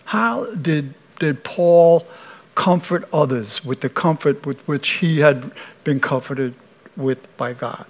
how 0.07 0.55
did, 0.55 0.94
did 1.18 1.44
Paul 1.44 2.07
comfort 2.55 3.07
others 3.12 3.64
with 3.64 3.83
the 3.83 3.90
comfort 3.90 4.46
with 4.46 4.66
which 4.66 4.88
he 4.88 5.18
had 5.20 5.53
been 5.85 6.01
comforted 6.01 6.55
with 6.96 7.37
by 7.37 7.53
God? 7.53 7.87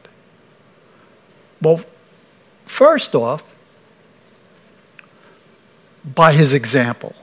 Well, 1.60 1.80
first 2.64 3.14
off, 3.14 3.54
by 6.04 6.32
his 6.32 6.52
example. 6.52 7.14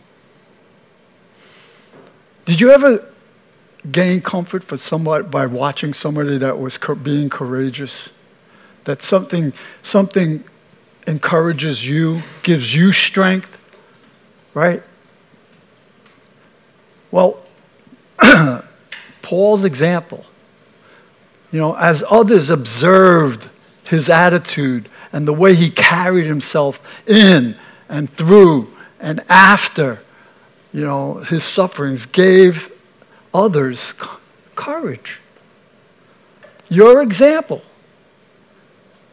Did 2.45 2.61
you 2.61 2.71
ever 2.71 3.07
gain 3.91 4.21
comfort 4.21 4.63
for 4.63 4.77
somebody 4.77 5.23
by 5.23 5.45
watching 5.45 5.93
somebody 5.93 6.37
that 6.37 6.59
was 6.59 6.77
co- 6.77 6.95
being 6.95 7.29
courageous? 7.29 8.09
That 8.83 9.01
something, 9.01 9.53
something 9.81 10.43
encourages 11.07 11.87
you, 11.87 12.21
gives 12.43 12.75
you 12.75 12.91
strength, 12.91 13.57
right? 14.53 14.83
Well, 17.09 17.39
Paul's 19.21 19.63
example, 19.63 20.25
you 21.51 21.59
know, 21.59 21.75
as 21.77 22.03
others 22.09 22.49
observed 22.49 23.49
his 23.85 24.09
attitude 24.09 24.89
and 25.13 25.27
the 25.27 25.33
way 25.33 25.55
he 25.55 25.69
carried 25.69 26.25
himself 26.25 27.03
in 27.07 27.55
and 27.87 28.09
through 28.09 28.73
and 28.99 29.23
after, 29.29 30.01
you 30.73 30.83
know, 30.83 31.15
his 31.15 31.43
sufferings, 31.43 32.05
gave 32.05 32.71
others 33.33 33.93
courage. 34.55 35.19
Your 36.69 37.01
example 37.01 37.61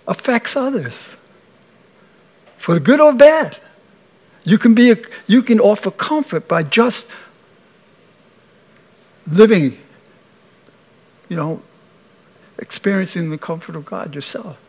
affects 0.06 0.56
others 0.56 1.16
for 2.56 2.78
good 2.80 3.00
or 3.00 3.12
bad. 3.12 3.58
You 4.44 4.56
can, 4.56 4.74
be 4.74 4.90
a, 4.90 4.96
you 5.26 5.42
can 5.42 5.60
offer 5.60 5.90
comfort 5.90 6.48
by 6.48 6.62
just 6.62 7.10
living, 9.30 9.78
you 11.28 11.36
know, 11.36 11.62
experiencing 12.58 13.30
the 13.30 13.38
comfort 13.38 13.76
of 13.76 13.84
God 13.84 14.14
yourself. 14.14 14.61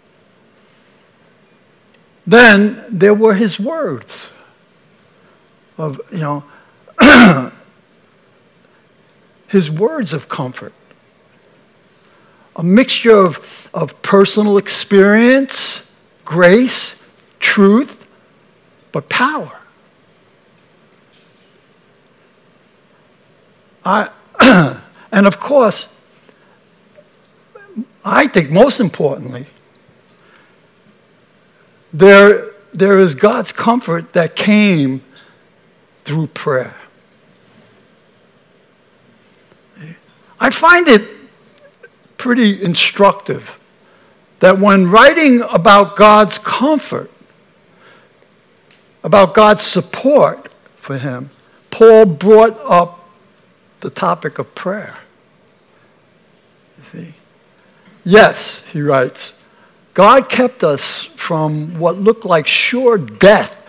Then 2.25 2.83
there 2.89 3.13
were 3.13 3.33
his 3.33 3.59
words 3.59 4.31
of, 5.77 5.99
you 6.11 6.19
know, 6.19 6.43
his 9.47 9.69
words 9.69 10.13
of 10.13 10.29
comfort. 10.29 10.73
A 12.55 12.63
mixture 12.63 13.17
of, 13.17 13.69
of 13.73 13.99
personal 14.03 14.57
experience, 14.57 15.95
grace, 16.23 17.07
truth, 17.39 18.05
but 18.91 19.09
power. 19.09 19.59
I, 23.83 24.09
and 25.11 25.27
of 25.27 25.39
course, 25.39 25.99
I 28.05 28.27
think 28.27 28.49
most 28.49 28.79
importantly, 28.79 29.47
there, 31.93 32.51
there 32.73 32.97
is 32.97 33.15
God's 33.15 33.51
comfort 33.51 34.13
that 34.13 34.35
came 34.35 35.03
through 36.03 36.27
prayer. 36.27 36.75
I 40.39 40.49
find 40.49 40.87
it 40.87 41.07
pretty 42.17 42.61
instructive 42.61 43.59
that 44.39 44.59
when 44.59 44.87
writing 44.87 45.41
about 45.49 45.95
God's 45.95 46.37
comfort, 46.37 47.09
about 49.03 49.33
God's 49.33 49.63
support 49.63 50.51
for 50.75 50.97
him, 50.97 51.29
Paul 51.71 52.05
brought 52.05 52.59
up 52.59 53.07
the 53.79 53.89
topic 53.89 54.39
of 54.39 54.53
prayer. 54.53 54.95
You 56.77 56.83
see? 56.83 57.13
Yes, 58.03 58.67
he 58.67 58.81
writes, 58.81 59.42
God 59.93 60.29
kept 60.29 60.63
us 60.63 61.03
from 61.03 61.79
what 61.79 61.97
looked 61.97 62.25
like 62.25 62.47
sure 62.47 62.97
death, 62.97 63.65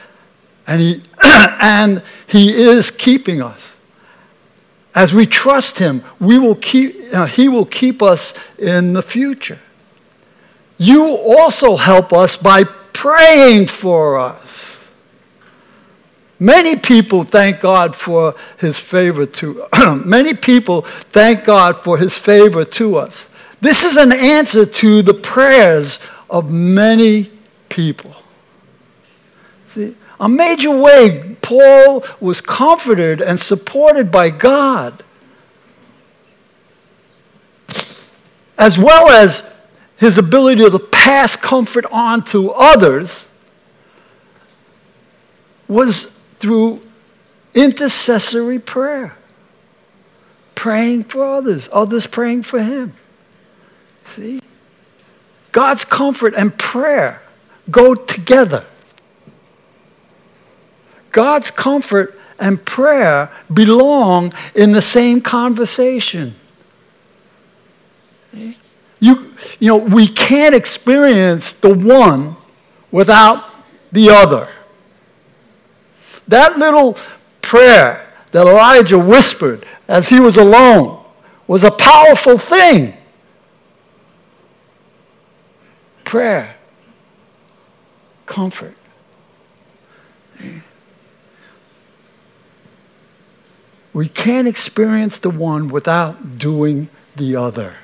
and 0.66 0.80
he, 0.80 1.02
and 1.60 2.02
he 2.26 2.50
is 2.50 2.90
keeping 2.90 3.42
us. 3.42 3.76
As 4.94 5.12
we 5.12 5.26
trust 5.26 5.78
him, 5.78 6.02
we 6.20 6.38
will 6.38 6.54
keep, 6.54 6.96
uh, 7.12 7.26
he 7.26 7.48
will 7.48 7.66
keep 7.66 8.02
us 8.02 8.56
in 8.58 8.92
the 8.92 9.02
future. 9.02 9.58
You 10.78 11.16
also 11.16 11.76
help 11.76 12.12
us 12.12 12.36
by 12.36 12.64
praying 12.64 13.66
for 13.66 14.18
us. 14.18 14.90
Many 16.38 16.76
people 16.76 17.22
thank 17.22 17.60
God 17.60 17.94
for 17.94 18.34
his 18.58 18.78
favor 18.78 19.24
to 19.26 19.64
many 20.04 20.34
people 20.34 20.82
thank 20.82 21.44
God 21.44 21.76
for 21.76 21.98
his 21.98 22.18
favor 22.18 22.64
to 22.64 22.96
us. 22.96 23.30
This 23.64 23.82
is 23.82 23.96
an 23.96 24.12
answer 24.12 24.66
to 24.66 25.00
the 25.00 25.14
prayers 25.14 25.98
of 26.28 26.50
many 26.50 27.30
people. 27.70 28.14
See, 29.68 29.96
a 30.20 30.28
major 30.28 30.70
way 30.70 31.36
Paul 31.40 32.04
was 32.20 32.42
comforted 32.42 33.22
and 33.22 33.40
supported 33.40 34.12
by 34.12 34.28
God, 34.28 35.02
as 38.58 38.76
well 38.76 39.08
as 39.08 39.66
his 39.96 40.18
ability 40.18 40.68
to 40.68 40.78
pass 40.78 41.34
comfort 41.34 41.86
on 41.90 42.22
to 42.24 42.50
others, 42.50 43.28
was 45.68 46.18
through 46.34 46.82
intercessory 47.54 48.58
prayer. 48.58 49.16
Praying 50.54 51.04
for 51.04 51.24
others, 51.24 51.70
others 51.72 52.06
praying 52.06 52.42
for 52.42 52.62
him. 52.62 52.92
See? 54.04 54.40
God's 55.52 55.84
comfort 55.84 56.34
and 56.36 56.56
prayer 56.58 57.22
go 57.70 57.94
together. 57.94 58.64
God's 61.12 61.50
comfort 61.50 62.18
and 62.38 62.64
prayer 62.64 63.30
belong 63.52 64.32
in 64.54 64.72
the 64.72 64.82
same 64.82 65.20
conversation. 65.20 66.34
You, 69.00 69.32
you 69.60 69.68
know, 69.68 69.76
we 69.76 70.08
can't 70.08 70.54
experience 70.54 71.52
the 71.52 71.72
one 71.72 72.36
without 72.90 73.44
the 73.92 74.10
other. 74.10 74.50
That 76.26 76.58
little 76.58 76.96
prayer 77.42 78.12
that 78.32 78.46
Elijah 78.46 78.98
whispered 78.98 79.64
as 79.86 80.08
he 80.08 80.18
was 80.18 80.36
alone 80.36 81.04
was 81.46 81.62
a 81.62 81.70
powerful 81.70 82.38
thing. 82.38 82.94
Prayer, 86.14 86.54
comfort. 88.24 88.76
We 93.92 94.08
can't 94.08 94.46
experience 94.46 95.18
the 95.18 95.30
one 95.30 95.66
without 95.66 96.38
doing 96.38 96.88
the 97.16 97.34
other. 97.34 97.74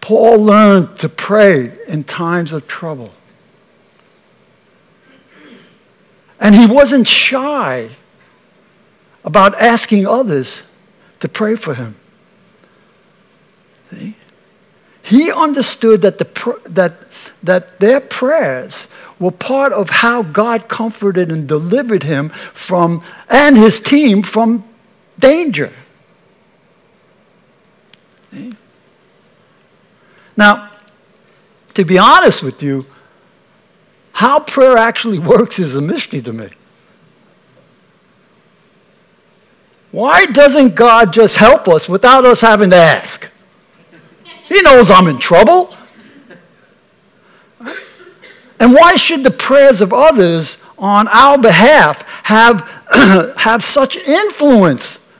Paul 0.00 0.42
learned 0.42 0.96
to 0.98 1.08
pray 1.08 1.78
in 1.86 2.02
times 2.02 2.52
of 2.52 2.66
trouble. 2.66 3.10
And 6.40 6.56
he 6.56 6.66
wasn't 6.66 7.06
shy 7.06 7.90
about 9.24 9.54
asking 9.60 10.08
others 10.08 10.64
to 11.20 11.28
pray 11.28 11.54
for 11.54 11.74
him. 11.74 11.94
See? 13.92 14.16
He 15.06 15.30
understood 15.30 16.02
that, 16.02 16.18
the, 16.18 16.60
that, 16.68 16.96
that 17.40 17.78
their 17.78 18.00
prayers 18.00 18.88
were 19.20 19.30
part 19.30 19.72
of 19.72 19.88
how 19.88 20.24
God 20.24 20.68
comforted 20.68 21.30
and 21.30 21.46
delivered 21.46 22.02
him 22.02 22.30
from, 22.30 23.04
and 23.28 23.56
his 23.56 23.78
team 23.78 24.24
from 24.24 24.64
danger. 25.16 25.72
See? 28.32 28.52
Now, 30.36 30.72
to 31.74 31.84
be 31.84 31.98
honest 31.98 32.42
with 32.42 32.60
you, 32.60 32.84
how 34.10 34.40
prayer 34.40 34.76
actually 34.76 35.20
works 35.20 35.60
is 35.60 35.76
a 35.76 35.80
mystery 35.80 36.20
to 36.22 36.32
me. 36.32 36.48
Why 39.92 40.26
doesn't 40.26 40.74
God 40.74 41.12
just 41.12 41.36
help 41.36 41.68
us 41.68 41.88
without 41.88 42.26
us 42.26 42.40
having 42.40 42.70
to 42.70 42.76
ask? 42.76 43.30
He 44.46 44.62
knows 44.62 44.90
I'm 44.90 45.08
in 45.08 45.18
trouble. 45.18 45.74
And 48.58 48.72
why 48.72 48.96
should 48.96 49.22
the 49.22 49.30
prayers 49.30 49.80
of 49.80 49.92
others 49.92 50.64
on 50.78 51.08
our 51.08 51.36
behalf 51.36 52.02
have, 52.24 52.62
have 53.38 53.62
such 53.62 53.96
influence 53.96 55.12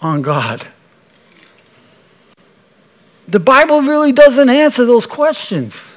on 0.00 0.22
God? 0.22 0.66
The 3.26 3.40
Bible 3.40 3.82
really 3.82 4.12
doesn't 4.12 4.48
answer 4.48 4.86
those 4.86 5.04
questions. 5.04 5.94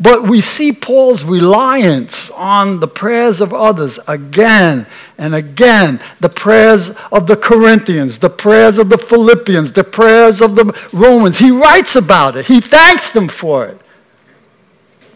But 0.00 0.24
we 0.24 0.40
see 0.40 0.72
Paul's 0.72 1.24
reliance 1.24 2.30
on 2.30 2.78
the 2.78 2.86
prayers 2.86 3.40
of 3.40 3.52
others 3.52 3.98
again 4.06 4.86
and 5.16 5.34
again. 5.34 6.00
The 6.20 6.28
prayers 6.28 6.96
of 7.10 7.26
the 7.26 7.36
Corinthians, 7.36 8.18
the 8.18 8.30
prayers 8.30 8.78
of 8.78 8.90
the 8.90 8.98
Philippians, 8.98 9.72
the 9.72 9.82
prayers 9.82 10.40
of 10.40 10.54
the 10.54 10.72
Romans. 10.92 11.38
He 11.38 11.50
writes 11.50 11.96
about 11.96 12.36
it, 12.36 12.46
he 12.46 12.60
thanks 12.60 13.10
them 13.10 13.26
for 13.26 13.66
it. 13.66 13.80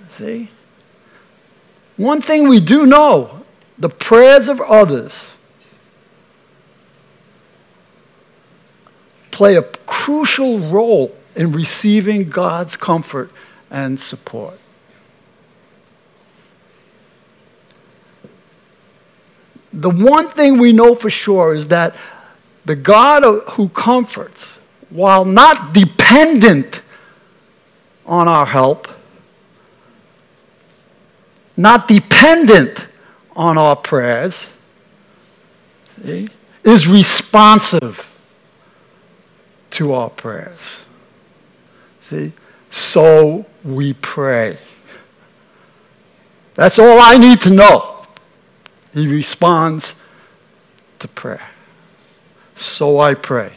See? 0.09 0.49
One 1.97 2.21
thing 2.21 2.49
we 2.49 2.59
do 2.59 2.85
know 2.85 3.45
the 3.79 3.89
prayers 3.89 4.49
of 4.49 4.61
others 4.61 5.35
play 9.31 9.57
a 9.57 9.63
crucial 9.63 10.59
role 10.59 11.15
in 11.37 11.53
receiving 11.53 12.29
God's 12.29 12.77
comfort 12.77 13.31
and 13.71 13.99
support. 13.99 14.59
The 19.73 19.91
one 19.91 20.29
thing 20.29 20.59
we 20.59 20.73
know 20.73 20.95
for 20.95 21.11
sure 21.11 21.55
is 21.55 21.69
that 21.69 21.97
the 22.65 22.77
God 22.77 23.23
who 23.53 23.69
comforts, 23.71 24.59
while 24.91 25.25
not 25.25 25.73
dependent 25.73 26.83
on 28.07 28.29
our 28.29 28.47
help, 28.47 28.89
not 31.57 31.89
dependent 31.89 32.87
on 33.35 33.57
our 33.57 33.77
prayers, 33.77 34.57
see, 36.03 36.29
is 36.65 36.87
responsive 36.87 38.09
to 39.71 39.95
our 39.95 40.11
prayers. 40.11 40.85
See? 42.01 42.33
So 42.71 43.47
we 43.65 43.95
pray. 43.95 44.59
That's 46.55 46.79
all 46.79 47.01
I 47.01 47.17
need 47.17 47.41
to 47.43 47.51
know. 47.51 47.92
He 48.93 49.09
responds 49.09 50.03
to 50.99 51.09
prayer. 51.09 51.49
So 52.55 53.01
I 53.01 53.15
pray. 53.15 53.53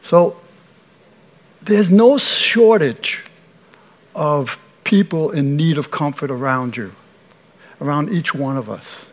So 0.00 0.36
there's 1.62 1.90
no 1.90 2.18
shortage 2.18 3.24
of 4.14 4.58
people 4.84 5.30
in 5.30 5.56
need 5.56 5.78
of 5.78 5.90
comfort 5.90 6.30
around 6.30 6.76
you, 6.76 6.92
around 7.80 8.10
each 8.10 8.34
one 8.34 8.56
of 8.56 8.68
us. 8.68 9.06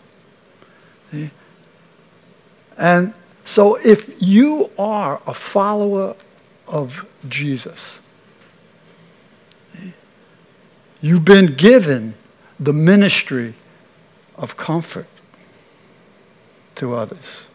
And 2.78 3.14
so 3.46 3.76
if 3.76 4.22
you 4.22 4.70
are 4.78 5.22
a 5.26 5.34
follower 5.34 6.16
of 6.68 7.06
Jesus, 7.30 8.00
you've 11.02 11.26
been 11.26 11.56
given 11.56 12.14
the 12.60 12.74
ministry 12.74 13.56
of 14.36 14.56
comfort 14.56 15.08
to 16.76 16.96
others. 16.96 17.48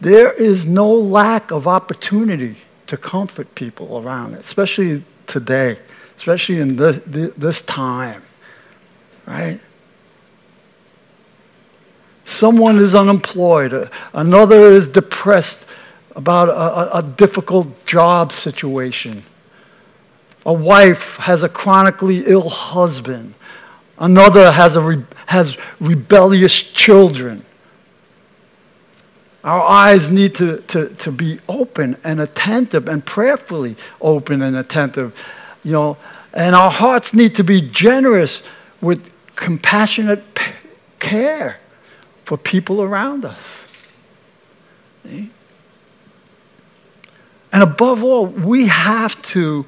There 0.00 0.32
is 0.32 0.66
no 0.66 0.92
lack 0.92 1.50
of 1.50 1.68
opportunity 1.68 2.56
to 2.86 2.96
comfort 2.96 3.54
people 3.54 4.02
around, 4.04 4.34
especially 4.34 5.04
today, 5.26 5.78
especially 6.16 6.58
in 6.58 6.76
this, 6.76 6.98
this 7.06 7.62
time, 7.62 8.22
right? 9.26 9.60
Someone 12.24 12.78
is 12.78 12.94
unemployed, 12.94 13.90
another 14.12 14.70
is 14.70 14.88
depressed 14.88 15.68
about 16.14 16.48
a, 16.48 16.98
a, 16.98 17.02
difficult 17.02 17.86
job 17.86 18.32
situation. 18.32 19.24
A 20.44 20.52
wife 20.52 21.16
has 21.18 21.42
a 21.42 21.48
chronically 21.48 22.24
ill 22.26 22.48
husband. 22.48 23.34
Another 23.98 24.52
has, 24.52 24.76
a 24.76 24.80
re- 24.80 25.04
has 25.26 25.56
rebellious 25.80 26.60
children. 26.60 27.44
Our 29.44 29.62
eyes 29.62 30.10
need 30.10 30.34
to, 30.36 30.58
to, 30.58 30.88
to 30.88 31.12
be 31.12 31.40
open 31.48 31.96
and 32.04 32.20
attentive 32.20 32.88
and 32.88 33.04
prayerfully 33.04 33.76
open 34.00 34.42
and 34.42 34.56
attentive, 34.56 35.24
you 35.64 35.72
know, 35.72 35.96
and 36.32 36.54
our 36.54 36.70
hearts 36.70 37.12
need 37.12 37.34
to 37.36 37.44
be 37.44 37.60
generous 37.60 38.42
with 38.80 39.12
compassionate 39.36 40.24
care 40.98 41.58
for 42.24 42.36
people 42.36 42.82
around 42.82 43.24
us. 43.24 43.96
See? 45.04 45.30
And 47.52 47.62
above 47.62 48.02
all, 48.02 48.26
we 48.26 48.66
have 48.66 49.20
to 49.22 49.66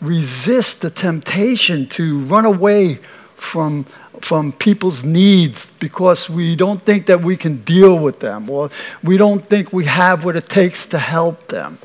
resist 0.00 0.82
the 0.82 0.90
temptation 0.90 1.86
to 1.88 2.20
run 2.20 2.44
away 2.44 2.98
from 3.34 3.86
from 4.20 4.52
people's 4.52 5.04
needs 5.04 5.66
because 5.66 6.30
we 6.30 6.56
don't 6.56 6.80
think 6.80 7.06
that 7.06 7.20
we 7.20 7.36
can 7.36 7.58
deal 7.58 7.98
with 7.98 8.20
them 8.20 8.48
or 8.48 8.70
we 9.02 9.18
don't 9.18 9.50
think 9.50 9.72
we 9.72 9.84
have 9.84 10.24
what 10.24 10.34
it 10.34 10.48
takes 10.48 10.86
to 10.86 10.98
help 10.98 11.48
them. 11.48 11.78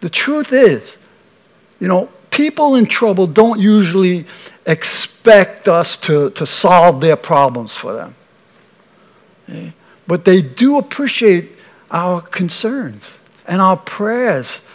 The 0.00 0.08
truth 0.08 0.52
is, 0.52 0.96
you 1.78 1.86
know, 1.86 2.08
people 2.30 2.74
in 2.76 2.86
trouble 2.86 3.26
don't 3.26 3.60
usually 3.60 4.24
expect 4.66 5.68
us 5.68 5.96
to, 5.98 6.30
to 6.30 6.46
solve 6.46 7.00
their 7.00 7.16
problems 7.16 7.76
for 7.76 7.92
them. 7.92 8.14
But 10.06 10.24
they 10.24 10.40
do 10.40 10.78
appreciate 10.78 11.52
our 11.92 12.20
concerns 12.20 13.18
and 13.46 13.60
our 13.60 13.76
prayers, 13.76 14.66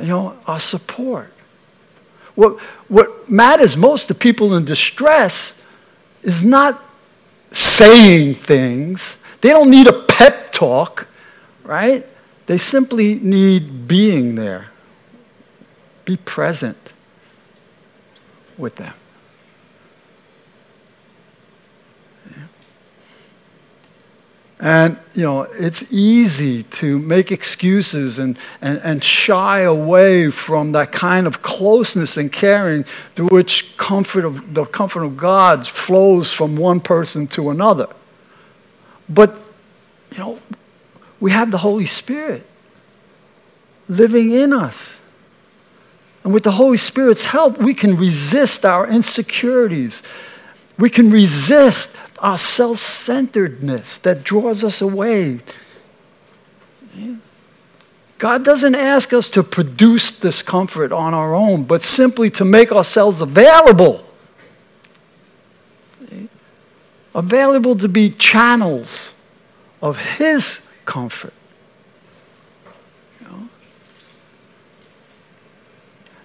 you 0.00 0.06
know, 0.06 0.38
our 0.46 0.60
support. 0.60 1.32
What, 2.34 2.58
what 2.88 3.28
matters 3.30 3.76
most 3.76 4.06
to 4.08 4.14
people 4.14 4.54
in 4.54 4.64
distress 4.64 5.60
is 6.22 6.42
not 6.42 6.82
saying 7.50 8.34
things. 8.34 9.22
They 9.40 9.50
don't 9.50 9.70
need 9.70 9.86
a 9.86 9.92
pep 9.92 10.52
talk, 10.52 11.08
right? 11.62 12.06
They 12.46 12.58
simply 12.58 13.16
need 13.16 13.86
being 13.86 14.34
there. 14.34 14.66
Be 16.04 16.16
present 16.16 16.76
with 18.56 18.76
them. 18.76 18.94
And, 24.64 24.98
you 25.14 25.22
know, 25.24 25.42
it's 25.42 25.92
easy 25.92 26.62
to 26.62 26.98
make 26.98 27.30
excuses 27.30 28.18
and, 28.18 28.38
and, 28.62 28.78
and 28.78 29.04
shy 29.04 29.60
away 29.60 30.30
from 30.30 30.72
that 30.72 30.90
kind 30.90 31.26
of 31.26 31.42
closeness 31.42 32.16
and 32.16 32.32
caring 32.32 32.84
through 33.14 33.28
which 33.28 33.76
comfort 33.76 34.24
of, 34.24 34.54
the 34.54 34.64
comfort 34.64 35.04
of 35.04 35.18
God 35.18 35.66
flows 35.66 36.32
from 36.32 36.56
one 36.56 36.80
person 36.80 37.26
to 37.28 37.50
another. 37.50 37.88
But, 39.06 39.38
you 40.10 40.18
know, 40.18 40.38
we 41.20 41.30
have 41.30 41.50
the 41.50 41.58
Holy 41.58 41.84
Spirit 41.84 42.46
living 43.86 44.30
in 44.30 44.54
us. 44.54 44.98
And 46.22 46.32
with 46.32 46.44
the 46.44 46.52
Holy 46.52 46.78
Spirit's 46.78 47.26
help, 47.26 47.58
we 47.58 47.74
can 47.74 47.98
resist 47.98 48.64
our 48.64 48.88
insecurities. 48.88 50.02
We 50.78 50.88
can 50.88 51.10
resist 51.10 51.98
our 52.24 52.38
self 52.38 52.78
centeredness 52.78 53.98
that 53.98 54.24
draws 54.24 54.64
us 54.64 54.80
away. 54.80 55.40
God 58.16 58.42
doesn't 58.42 58.74
ask 58.74 59.12
us 59.12 59.28
to 59.32 59.42
produce 59.42 60.18
this 60.18 60.40
comfort 60.40 60.90
on 60.90 61.12
our 61.12 61.34
own, 61.34 61.64
but 61.64 61.82
simply 61.82 62.30
to 62.30 62.44
make 62.44 62.72
ourselves 62.72 63.20
available. 63.20 64.06
Available 67.14 67.76
to 67.76 67.88
be 67.88 68.08
channels 68.08 69.12
of 69.82 70.16
His 70.16 70.72
comfort. 70.86 71.34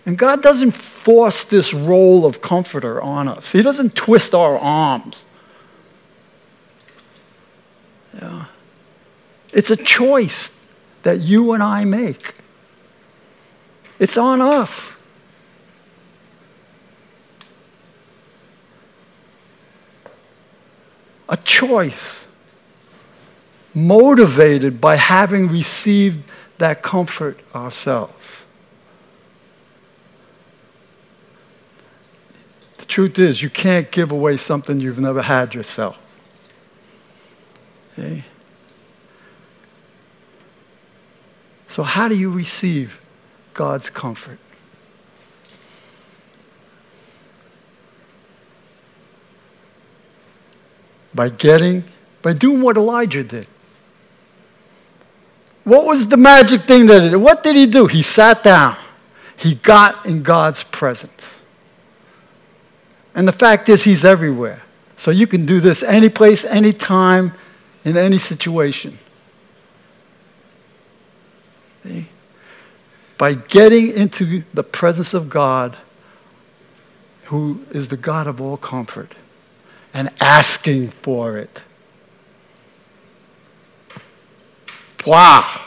And 0.06 0.18
God 0.18 0.42
doesn't 0.42 0.72
force 0.72 1.44
this 1.44 1.72
role 1.74 2.26
of 2.26 2.42
comforter 2.42 3.02
on 3.02 3.28
us, 3.28 3.52
He 3.52 3.62
doesn't 3.62 3.96
twist 3.96 4.34
our 4.34 4.58
arms. 4.58 5.26
Yeah. 8.22 8.46
It's 9.54 9.72
a 9.72 9.76
choice 9.76 10.68
that 11.04 11.20
you 11.20 11.54
and 11.54 11.64
I 11.64 11.86
make. 11.86 12.34
It's 13.98 14.18
on 14.18 14.42
us. 14.42 15.02
A 21.28 21.38
choice 21.38 22.28
motivated 23.74 24.82
by 24.82 24.96
having 24.96 25.48
received 25.48 26.30
that 26.58 26.82
comfort 26.82 27.40
ourselves. 27.54 28.46
The 32.78 32.86
truth 32.86 33.20
is, 33.20 33.44
you 33.44 33.50
can't 33.50 33.92
give 33.92 34.12
away 34.12 34.38
something 34.38 34.80
you've 34.80 35.00
never 35.00 35.22
had 35.22 35.54
yourself. 35.54 36.00
Okay? 38.00 38.24
So, 41.68 41.84
how 41.84 42.08
do 42.08 42.16
you 42.16 42.32
receive 42.32 43.00
God's 43.54 43.90
comfort? 43.90 44.40
By 51.14 51.30
getting, 51.30 51.84
by 52.22 52.34
doing 52.34 52.62
what 52.62 52.78
Elijah 52.78 53.24
did. 53.24 53.48
What 55.64 55.86
was 55.86 56.08
the 56.08 56.18
magic 56.18 56.62
thing 56.62 56.86
that 56.88 57.04
he 57.04 57.10
did? 57.10 57.18
What 57.18 57.44
did 57.44 57.56
he 57.56 57.66
do? 57.66 57.88
He 57.88 58.02
sat 58.02 58.44
down. 58.44 58.78
he 59.38 59.56
got 59.56 60.06
in 60.06 60.22
God's 60.22 60.64
presence. 60.64 61.40
And 63.16 63.26
the 63.26 63.32
fact 63.32 63.70
is, 63.70 63.84
he's 63.84 64.04
everywhere. 64.04 64.62
So 64.98 65.12
you 65.12 65.28
can 65.28 65.46
do 65.46 65.62
this 65.62 65.82
any 65.82 66.10
place, 66.10 66.44
any 66.44 66.74
time, 66.74 67.34
in 67.90 67.98
any 67.98 68.20
situation. 68.20 69.00
See? 71.84 72.06
By 73.18 73.34
getting 73.34 73.90
into 73.90 74.44
the 74.54 74.64
presence 74.64 75.14
of 75.14 75.30
God, 75.30 75.78
who 77.26 77.66
is 77.72 77.88
the 77.88 77.98
God 77.98 78.28
of 78.28 78.40
all 78.40 78.58
comfort, 78.58 79.16
and 79.92 80.12
asking 80.22 80.90
for 80.90 81.36
it. 81.38 81.64
Wow. 85.06 85.66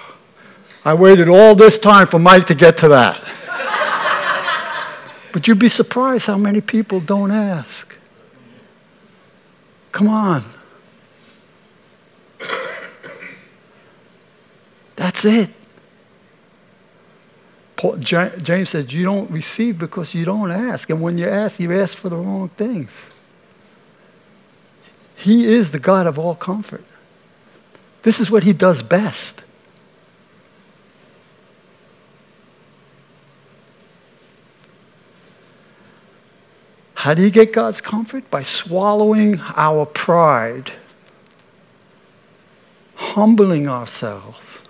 I 0.85 0.95
waited 0.95 1.29
all 1.29 1.57
this 1.57 1.79
time 1.79 2.07
for 2.07 2.21
Mike 2.21 2.47
to 2.47 2.55
get 2.55 2.77
to 2.79 2.89
that. 2.89 3.21
but 5.33 5.49
you'd 5.49 5.59
be 5.59 5.69
surprised 5.69 6.27
how 6.27 6.39
many 6.39 6.61
people 6.61 7.01
don't 7.01 7.33
ask. 7.33 7.99
Come 9.91 10.09
on. 10.09 10.45
That's 15.23 15.51
it. 15.51 15.55
Paul, 17.77 17.97
James 17.97 18.71
said, 18.71 18.93
You 18.93 19.05
don't 19.05 19.31
receive 19.31 19.79
because 19.79 20.15
you 20.15 20.25
don't 20.25 20.51
ask. 20.51 20.91
And 20.91 21.01
when 21.01 21.19
you 21.19 21.29
ask, 21.29 21.61
you 21.61 21.79
ask 21.79 21.97
for 21.97 22.09
the 22.09 22.17
wrong 22.17 22.49
things. 22.51 23.07
He 25.17 25.45
is 25.45 25.71
the 25.71 25.79
God 25.79 26.07
of 26.07 26.19
all 26.19 26.35
comfort. 26.35 26.85
This 28.03 28.19
is 28.19 28.31
what 28.31 28.43
he 28.43 28.53
does 28.53 28.83
best. 28.83 29.43
How 36.95 37.15
do 37.15 37.23
you 37.23 37.31
get 37.31 37.53
God's 37.53 37.81
comfort? 37.81 38.29
By 38.31 38.43
swallowing 38.43 39.41
our 39.57 39.87
pride, 39.87 40.73
humbling 42.95 43.69
ourselves, 43.69 44.63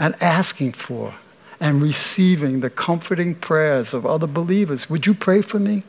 and 0.00 0.20
asking 0.22 0.72
for 0.72 1.14
and 1.60 1.82
receiving 1.82 2.60
the 2.60 2.70
comforting 2.70 3.34
prayers 3.34 3.92
of 3.92 4.06
other 4.06 4.26
believers. 4.26 4.88
Would 4.88 5.06
you 5.06 5.12
pray 5.12 5.42
for 5.42 5.58
me? 5.58 5.82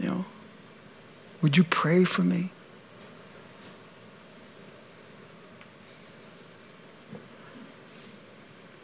You 0.00 0.06
know, 0.06 0.24
would 1.40 1.56
you 1.56 1.62
pray 1.62 2.02
for 2.02 2.22
me? 2.22 2.50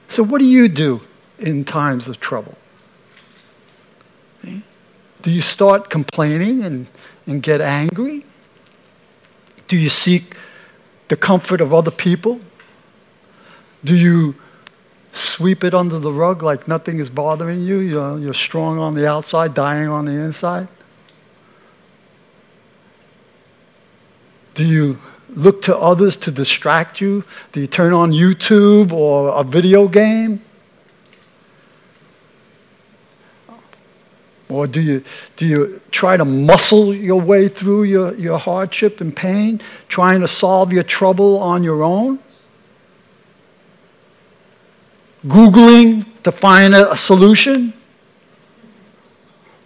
So, 0.07 0.23
what 0.23 0.39
do 0.39 0.45
you 0.45 0.69
do 0.69 1.01
in 1.41 1.65
times 1.65 2.07
of 2.07 2.21
trouble? 2.21 2.57
Do 4.43 5.31
you 5.31 5.41
start 5.41 5.89
complaining 5.89 6.63
and, 6.63 6.87
and 7.27 7.43
get 7.43 7.61
angry? 7.61 8.25
Do 9.67 9.77
you 9.77 9.89
seek 9.89 10.37
the 11.14 11.20
comfort 11.20 11.61
of 11.61 11.72
other 11.72 11.92
people? 11.92 12.40
Do 13.85 13.94
you 13.94 14.35
sweep 15.12 15.62
it 15.62 15.72
under 15.72 16.00
the 16.00 16.11
rug 16.11 16.42
like 16.42 16.66
nothing 16.66 16.98
is 16.98 17.09
bothering 17.09 17.62
you? 17.62 17.79
You're, 17.79 18.18
you're 18.18 18.35
strong 18.35 18.81
on 18.81 18.94
the 18.94 19.09
outside, 19.09 19.55
dying 19.55 19.87
on 19.87 20.07
the 20.07 20.11
inside? 20.11 20.66
Do 24.55 24.64
you 24.64 24.98
look 25.29 25.62
to 25.62 25.79
others 25.79 26.16
to 26.16 26.33
distract 26.33 27.00
you? 27.00 27.22
Do 27.53 27.61
you 27.61 27.68
turn 27.68 27.92
on 27.92 28.11
YouTube 28.11 28.90
or 28.92 29.38
a 29.38 29.44
video 29.44 29.87
game? 29.87 30.40
Or 34.55 34.69
do 34.69 34.81
you, 34.81 35.03
do 35.37 35.47
you 35.47 35.81
try 35.90 36.17
to 36.17 36.25
muscle 36.25 36.95
your 36.95 37.21
way 37.21 37.49
through 37.49 37.85
your, 37.85 38.14
your 38.14 38.38
hardship 38.38 39.01
and 39.01 39.14
pain, 39.14 39.61
trying 39.88 40.21
to 40.21 40.29
solve 40.29 40.73
your 40.73 40.85
trouble 40.85 41.38
on 41.38 41.64
your 41.64 41.83
own? 41.83 42.21
Googling 45.27 46.23
to 46.23 46.31
find 46.31 46.73
a, 46.73 46.93
a 46.93 46.97
solution? 46.97 47.73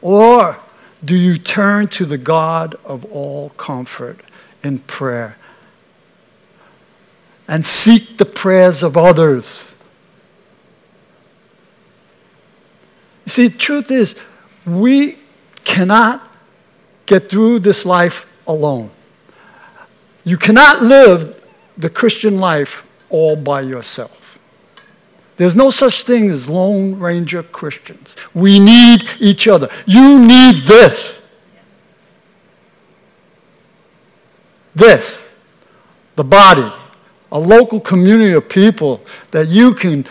Or 0.01 0.59
do 1.05 1.15
you 1.15 1.37
turn 1.37 1.89
to 1.89 2.07
the 2.07 2.19
God 2.19 2.75
of 2.85 3.05
all 3.13 3.51
comfort 3.51 4.21
in 4.63 4.79
prayer 4.79 5.37
and 7.47 7.67
seek 7.67 8.17
the 8.17 8.25
prayers 8.25 8.83
of 8.83 8.97
others? 8.97 9.75
You 13.27 13.31
see, 13.31 13.49
the 13.49 13.59
truth 13.59 13.91
is, 13.91 14.19
we 14.69 15.17
cannot 15.65 16.37
get 17.07 17.29
through 17.29 17.61
this 17.61 17.87
life 17.87 18.31
alone. 18.47 18.91
You 20.25 20.37
cannot 20.37 20.83
live 20.83 21.43
the 21.77 21.89
Christian 21.89 22.39
life 22.39 22.85
all 23.09 23.37
by 23.37 23.63
yourself. 23.63 24.39
There's 25.37 25.55
no 25.55 25.71
such 25.71 26.03
thing 26.03 26.31
as 26.31 26.49
Lone 26.49 26.99
Ranger 26.99 27.45
Christians. 27.45 28.17
We 28.35 28.59
need 28.59 29.05
each 29.21 29.47
other. 29.47 29.71
You 29.87 30.19
need 30.19 30.57
this. 30.67 31.23
This, 34.75 35.33
the 36.17 36.25
body, 36.25 36.71
a 37.31 37.39
local 37.39 37.81
community 37.81 38.33
of 38.33 38.49
people 38.49 39.01
that 39.31 39.49
you 39.49 39.75
can 39.75 40.07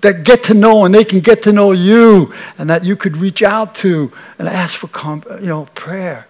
that 0.00 0.24
get 0.24 0.44
to 0.44 0.54
know 0.54 0.84
and 0.84 0.94
they 0.94 1.04
can 1.04 1.20
get 1.20 1.42
to 1.42 1.52
know 1.52 1.72
you 1.72 2.32
and 2.58 2.70
that 2.70 2.84
you 2.84 2.96
could 2.96 3.16
reach 3.16 3.42
out 3.42 3.74
to 3.76 4.12
and 4.38 4.48
ask 4.48 4.76
for 4.76 4.88
you 5.40 5.46
know 5.46 5.66
prayer. 5.74 6.26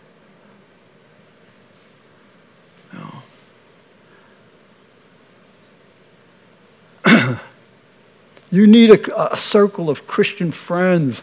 You, 8.50 8.66
need 8.66 8.90
a, 8.90 9.32
a, 9.32 9.36
circle 9.36 9.88
of 9.88 10.06
christian 10.08 10.50
friends 10.50 11.22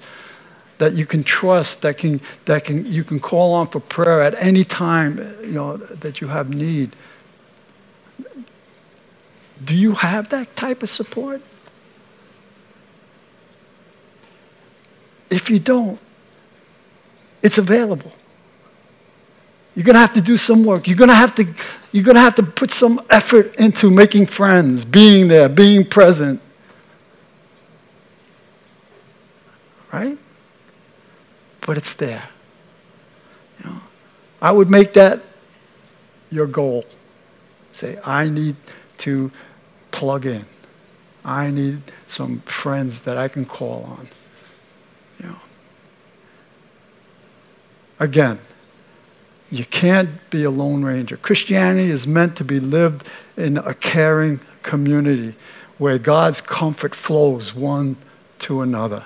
that 0.77 0.93
you 0.93 1.05
can 1.05 1.23
trust 1.23 1.81
that 1.81 1.97
can 1.97 2.21
that 2.45 2.63
can 2.63 2.85
you 2.85 3.03
can 3.03 3.19
call 3.19 3.53
on 3.53 3.67
for 3.67 3.79
prayer 3.79 4.21
at 4.21 4.33
any 4.41 4.63
time 4.63 5.17
you 5.41 5.51
know 5.51 5.75
that 5.77 6.21
you 6.21 6.27
have 6.27 6.53
need. 6.53 6.95
Do 9.63 9.75
you 9.75 9.93
have 9.93 10.29
that 10.29 10.55
type 10.55 10.83
of 10.83 10.89
support 10.89 11.41
If 15.29 15.49
you 15.49 15.59
don't, 15.59 15.99
it's 17.41 17.57
available. 17.57 18.11
You're 19.75 19.83
going 19.83 19.93
to 19.93 19.99
have 19.99 20.13
to 20.13 20.21
do 20.21 20.37
some 20.37 20.63
work. 20.63 20.87
You're 20.87 20.97
going 20.97 21.09
to 21.09 21.15
have 21.15 21.35
to 21.35 21.45
you're 21.91 22.03
going 22.03 22.15
to 22.15 22.21
have 22.21 22.35
to 22.35 22.43
put 22.43 22.71
some 22.71 22.99
effort 23.09 23.55
into 23.55 23.89
making 23.89 24.25
friends, 24.25 24.85
being 24.85 25.27
there, 25.27 25.47
being 25.47 25.85
present. 25.85 26.41
Right? 29.91 30.17
But 31.61 31.77
it's 31.77 31.93
there. 31.93 32.29
You 33.59 33.69
know, 33.69 33.77
I 34.41 34.51
would 34.51 34.69
make 34.69 34.93
that 34.93 35.21
your 36.29 36.47
goal. 36.47 36.85
Say, 37.71 37.99
I 38.03 38.29
need 38.29 38.55
to 38.99 39.31
plug 39.91 40.25
in. 40.25 40.45
I 41.23 41.51
need 41.51 41.81
some 42.07 42.39
friends 42.41 43.01
that 43.01 43.17
I 43.17 43.27
can 43.27 43.45
call 43.45 43.83
on. 43.83 44.07
Again, 47.99 48.39
you 49.49 49.65
can't 49.65 50.29
be 50.29 50.43
a 50.43 50.51
lone 50.51 50.83
ranger. 50.83 51.17
Christianity 51.17 51.89
is 51.89 52.05
meant 52.05 52.35
to 52.37 52.43
be 52.43 52.59
lived 52.59 53.07
in 53.35 53.57
a 53.57 53.73
caring 53.73 54.39
community 54.61 55.35
where 55.77 55.97
God's 55.97 56.41
comfort 56.41 56.93
flows 56.93 57.55
one 57.55 57.97
to 58.39 58.61
another. 58.61 59.05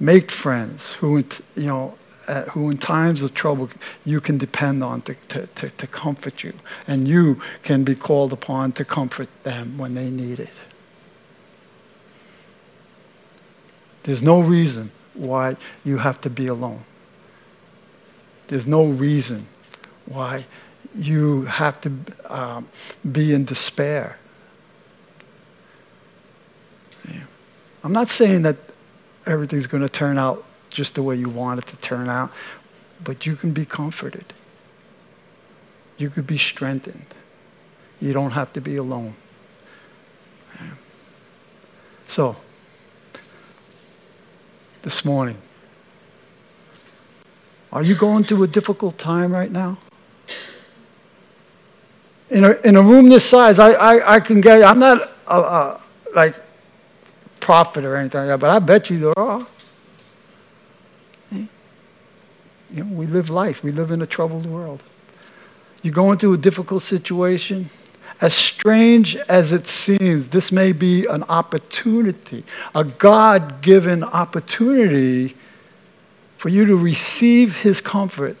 Make 0.00 0.30
friends 0.30 0.94
who, 0.94 1.22
you 1.54 1.66
know, 1.66 1.98
uh, 2.28 2.42
who 2.44 2.70
in 2.70 2.78
times 2.78 3.22
of 3.22 3.34
trouble 3.34 3.68
you 4.04 4.20
can 4.20 4.38
depend 4.38 4.82
on 4.82 5.02
to, 5.02 5.14
to, 5.14 5.46
to, 5.46 5.70
to 5.70 5.86
comfort 5.86 6.42
you, 6.42 6.54
and 6.86 7.06
you 7.06 7.40
can 7.62 7.84
be 7.84 7.94
called 7.94 8.32
upon 8.32 8.72
to 8.72 8.84
comfort 8.84 9.28
them 9.42 9.78
when 9.78 9.94
they 9.94 10.10
need 10.10 10.40
it. 10.40 10.50
There's 14.04 14.22
no 14.22 14.40
reason 14.40 14.90
why 15.14 15.56
you 15.84 15.98
have 15.98 16.20
to 16.22 16.30
be 16.30 16.46
alone. 16.46 16.84
There's 18.52 18.66
no 18.66 18.84
reason 18.84 19.46
why 20.04 20.44
you 20.94 21.46
have 21.46 21.80
to 21.80 21.90
um, 22.26 22.68
be 23.10 23.32
in 23.32 23.46
despair. 23.46 24.18
Yeah. 27.08 27.22
I'm 27.82 27.94
not 27.94 28.10
saying 28.10 28.42
that 28.42 28.56
everything's 29.24 29.66
going 29.66 29.82
to 29.82 29.88
turn 29.88 30.18
out 30.18 30.44
just 30.68 30.96
the 30.96 31.02
way 31.02 31.16
you 31.16 31.30
want 31.30 31.60
it 31.60 31.66
to 31.68 31.76
turn 31.76 32.10
out, 32.10 32.30
but 33.02 33.24
you 33.24 33.36
can 33.36 33.52
be 33.52 33.64
comforted. 33.64 34.34
You 35.96 36.10
could 36.10 36.26
be 36.26 36.36
strengthened. 36.36 37.06
You 38.02 38.12
don't 38.12 38.32
have 38.32 38.52
to 38.52 38.60
be 38.60 38.76
alone. 38.76 39.14
Yeah. 40.60 40.66
So, 42.06 42.36
this 44.82 45.06
morning, 45.06 45.38
are 47.72 47.82
you 47.82 47.94
going 47.94 48.24
through 48.24 48.42
a 48.42 48.46
difficult 48.46 48.98
time 48.98 49.32
right 49.32 49.50
now? 49.50 49.78
In 52.28 52.44
a, 52.44 52.52
in 52.64 52.76
a 52.76 52.82
room 52.82 53.08
this 53.08 53.24
size, 53.24 53.58
I, 53.58 53.72
I, 53.72 54.14
I 54.14 54.20
can 54.20 54.40
get, 54.40 54.62
I'm 54.62 54.78
not 54.78 55.00
a, 55.26 55.34
a, 55.34 55.80
like 56.14 56.34
prophet 57.40 57.84
or 57.84 57.96
anything 57.96 58.20
like 58.20 58.28
that, 58.28 58.40
but 58.40 58.50
I 58.50 58.58
bet 58.58 58.90
you 58.90 58.98
there 58.98 59.18
are. 59.18 59.46
You 61.30 62.84
know, 62.84 62.94
we 62.94 63.06
live 63.06 63.28
life. 63.28 63.62
We 63.62 63.70
live 63.70 63.90
in 63.90 64.00
a 64.00 64.06
troubled 64.06 64.46
world. 64.46 64.82
You're 65.82 65.92
going 65.92 66.18
through 66.18 66.34
a 66.34 66.38
difficult 66.38 66.82
situation. 66.82 67.68
As 68.20 68.32
strange 68.32 69.16
as 69.28 69.52
it 69.52 69.66
seems, 69.66 70.28
this 70.28 70.52
may 70.52 70.72
be 70.72 71.04
an 71.06 71.22
opportunity, 71.24 72.44
a 72.74 72.84
God 72.84 73.60
given 73.60 74.04
opportunity 74.04 75.34
for 76.42 76.48
you 76.48 76.64
to 76.64 76.74
receive 76.74 77.58
His 77.58 77.80
comfort, 77.80 78.36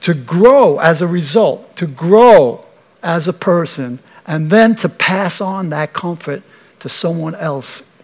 to 0.00 0.14
grow 0.14 0.78
as 0.78 1.02
a 1.02 1.06
result, 1.06 1.76
to 1.76 1.86
grow 1.86 2.64
as 3.02 3.28
a 3.28 3.32
person, 3.34 3.98
and 4.26 4.48
then 4.48 4.74
to 4.76 4.88
pass 4.88 5.42
on 5.42 5.68
that 5.68 5.92
comfort 5.92 6.42
to 6.78 6.88
someone 6.88 7.34
else 7.34 8.00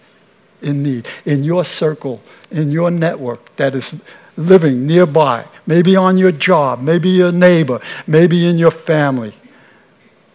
in 0.61 0.83
need, 0.83 1.09
in 1.25 1.45
your 1.45 1.65
circle, 1.65 2.21
in 2.51 2.71
your 2.71 2.91
network 2.91 3.57
that 3.57 3.75
is 3.75 4.07
living 4.37 4.87
nearby, 4.87 5.47
maybe 5.67 5.97
on 5.97 6.19
your 6.19 6.33
job, 6.33 6.83
maybe 6.83 7.09
your 7.09 7.33
neighbor, 7.33 7.81
maybe 8.07 8.47
in 8.47 8.59
your 8.59 8.71
family 8.71 9.33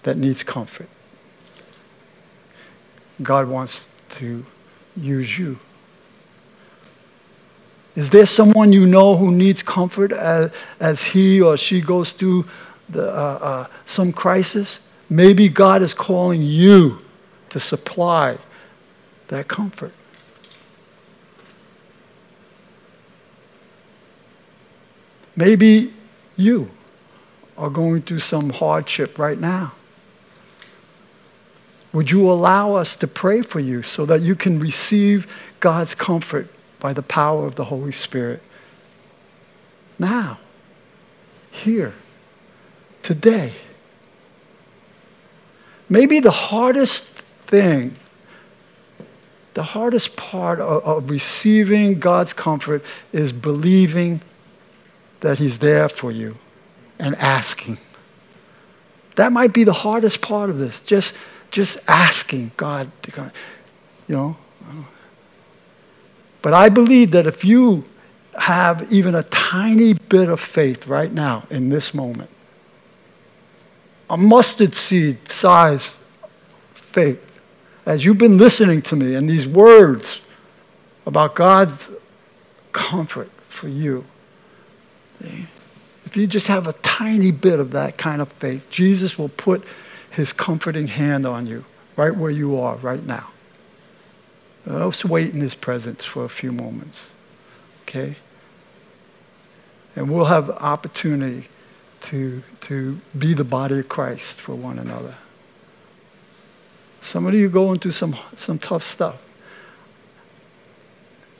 that 0.01 0.17
needs 0.17 0.41
comfort. 0.41 0.89
God 3.21 3.47
wants 3.47 3.85
to 4.15 4.43
use 4.99 5.37
you. 5.37 5.59
Is 7.97 8.11
there 8.11 8.27
someone 8.27 8.73
you 8.73 8.85
know 8.85 9.17
who 9.17 9.31
needs 9.31 9.63
comfort 9.63 10.11
as, 10.11 10.51
as 10.79 11.01
he 11.01 11.41
or 11.41 11.57
she 11.57 11.81
goes 11.81 12.11
through 12.11 12.45
the, 12.87 13.09
uh, 13.09 13.39
uh, 13.41 13.67
some 13.85 14.13
crisis? 14.13 14.87
Maybe 15.09 15.49
God 15.49 15.81
is 15.81 15.95
calling 15.95 16.43
you 16.43 16.99
to 17.49 17.59
supply 17.59 18.37
that 19.29 19.47
comfort. 19.47 19.93
Maybe 25.35 25.91
you 26.35 26.69
are 27.57 27.71
going 27.71 28.03
through 28.03 28.19
some 28.19 28.51
hardship 28.51 29.17
right 29.17 29.39
now. 29.39 29.73
Would 31.93 32.11
you 32.11 32.29
allow 32.29 32.75
us 32.75 32.95
to 32.97 33.07
pray 33.07 33.41
for 33.41 33.59
you 33.59 33.81
so 33.81 34.05
that 34.05 34.21
you 34.21 34.35
can 34.35 34.59
receive 34.59 35.35
God's 35.59 35.95
comfort 35.95 36.47
by 36.79 36.93
the 36.93 37.01
power 37.01 37.45
of 37.45 37.55
the 37.55 37.65
Holy 37.65 37.91
Spirit? 37.91 38.43
Now, 39.99 40.39
here, 41.51 41.93
today. 43.01 43.53
Maybe 45.89 46.19
the 46.19 46.31
hardest 46.31 47.03
thing, 47.03 47.95
the 49.53 49.63
hardest 49.63 50.15
part 50.17 50.59
of, 50.59 50.83
of 50.83 51.09
receiving 51.09 51.99
God's 51.99 52.33
comfort 52.33 52.83
is 53.11 53.33
believing 53.33 54.21
that 55.21 55.39
He's 55.39 55.59
there 55.59 55.89
for 55.89 56.11
you 56.11 56.35
and 56.99 57.15
asking. 57.15 57.77
That 59.15 59.31
might 59.31 59.53
be 59.53 59.63
the 59.63 59.73
hardest 59.73 60.21
part 60.21 60.49
of 60.49 60.57
this. 60.57 60.79
Just, 60.81 61.17
just 61.49 61.89
asking 61.89 62.51
God 62.55 62.91
to 63.01 63.11
come, 63.11 63.31
you 64.07 64.15
know. 64.15 64.37
But 66.41 66.53
I 66.53 66.69
believe 66.69 67.11
that 67.11 67.27
if 67.27 67.43
you 67.43 67.83
have 68.39 68.91
even 68.91 69.15
a 69.15 69.23
tiny 69.23 69.93
bit 69.93 70.29
of 70.29 70.39
faith 70.39 70.87
right 70.87 71.11
now 71.11 71.45
in 71.49 71.69
this 71.69 71.93
moment, 71.93 72.29
a 74.09 74.17
mustard 74.17 74.75
seed 74.75 75.29
size 75.29 75.95
faith, 76.73 77.23
as 77.85 78.05
you've 78.05 78.17
been 78.17 78.37
listening 78.37 78.81
to 78.83 78.95
me 78.95 79.15
and 79.15 79.29
these 79.29 79.47
words 79.47 80.21
about 81.05 81.35
God's 81.35 81.89
comfort 82.71 83.31
for 83.49 83.67
you, 83.67 84.05
if 85.19 86.15
you 86.15 86.27
just 86.27 86.47
have 86.47 86.67
a 86.67 86.73
tiny 86.73 87.31
bit 87.31 87.59
of 87.59 87.71
that 87.71 87.97
kind 87.97 88.21
of 88.21 88.31
faith, 88.31 88.69
Jesus 88.69 89.17
will 89.17 89.29
put 89.29 89.65
his 90.11 90.31
comforting 90.31 90.87
hand 90.87 91.25
on 91.25 91.47
you 91.47 91.65
right 91.95 92.15
where 92.15 92.31
you 92.31 92.59
are 92.59 92.75
right 92.77 93.03
now. 93.03 93.29
Let's 94.67 95.05
wait 95.05 95.33
in 95.33 95.39
his 95.39 95.55
presence 95.55 96.03
for 96.03 96.25
a 96.25 96.29
few 96.29 96.51
moments. 96.51 97.11
Okay? 97.83 98.17
And 99.95 100.11
we'll 100.11 100.25
have 100.25 100.49
opportunity 100.49 101.47
to, 102.01 102.43
to 102.61 102.99
be 103.17 103.33
the 103.33 103.45
body 103.45 103.79
of 103.79 103.87
Christ 103.87 104.41
for 104.41 104.55
one 104.55 104.77
another. 104.77 105.15
Some 106.99 107.25
of 107.25 107.33
you 107.33 107.47
going 107.47 107.79
through 107.79 107.91
some, 107.91 108.17
some 108.35 108.59
tough 108.59 108.83
stuff. 108.83 109.23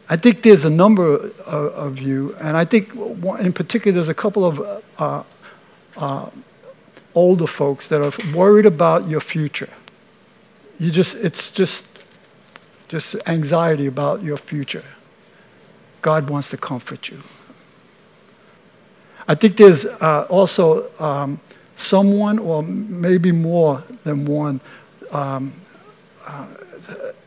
I 0.09 0.15
think 0.15 0.41
there's 0.41 0.63
a 0.63 0.69
number 0.69 1.15
of, 1.15 1.39
of 1.45 1.99
you, 1.99 2.34
and 2.39 2.55
I 2.55 2.63
think 2.63 2.95
in 2.95 3.51
particular 3.51 3.93
there's 3.93 4.07
a 4.07 4.13
couple 4.13 4.45
of 4.45 4.82
uh, 4.97 5.23
uh, 5.97 6.30
older 7.13 7.47
folks 7.47 7.89
that 7.89 8.01
are 8.01 8.34
worried 8.34 8.65
about 8.65 9.09
your 9.09 9.19
future. 9.19 9.73
You 10.80 10.91
just, 10.91 11.17
it's 11.17 11.51
just, 11.51 11.97
just 12.88 13.15
anxiety 13.27 13.85
about 13.85 14.23
your 14.23 14.38
future. 14.38 14.83
God 16.01 16.29
wants 16.29 16.49
to 16.51 16.57
comfort 16.57 17.09
you. 17.09 17.19
I 19.27 19.35
think 19.35 19.57
there's 19.57 19.85
uh, 19.85 20.25
also 20.29 20.89
um, 21.01 21.41
someone, 21.75 22.39
or 22.39 22.63
maybe 22.63 23.31
more 23.31 23.83
than 24.03 24.25
one, 24.25 24.61
um, 25.11 25.53
uh, 26.25 26.47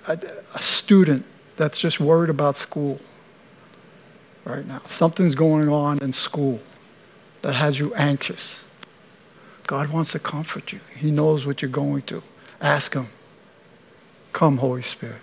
a, 0.09 0.19
a 0.55 0.61
student 0.61 1.25
that's 1.57 1.79
just 1.79 2.01
worried 2.01 2.31
about 2.31 2.57
school 2.57 3.01
right 4.45 4.67
now. 4.67 4.81
Something's 4.87 5.35
going 5.35 5.69
on 5.69 6.03
in 6.03 6.13
school 6.13 6.61
that 7.43 7.55
has 7.55 7.79
you 7.79 7.95
anxious. 7.95 8.61
God 9.67 9.91
wants 9.91 10.13
to 10.13 10.19
comfort 10.19 10.73
you. 10.73 10.81
He 10.97 11.11
knows 11.11 11.47
what 11.47 11.63
you're 11.63 11.71
going 11.71 12.01
through. 12.01 12.23
Ask 12.61 12.95
Him. 12.95 13.09
Come, 14.33 14.59
Holy 14.59 14.83
Spirit. 14.83 15.21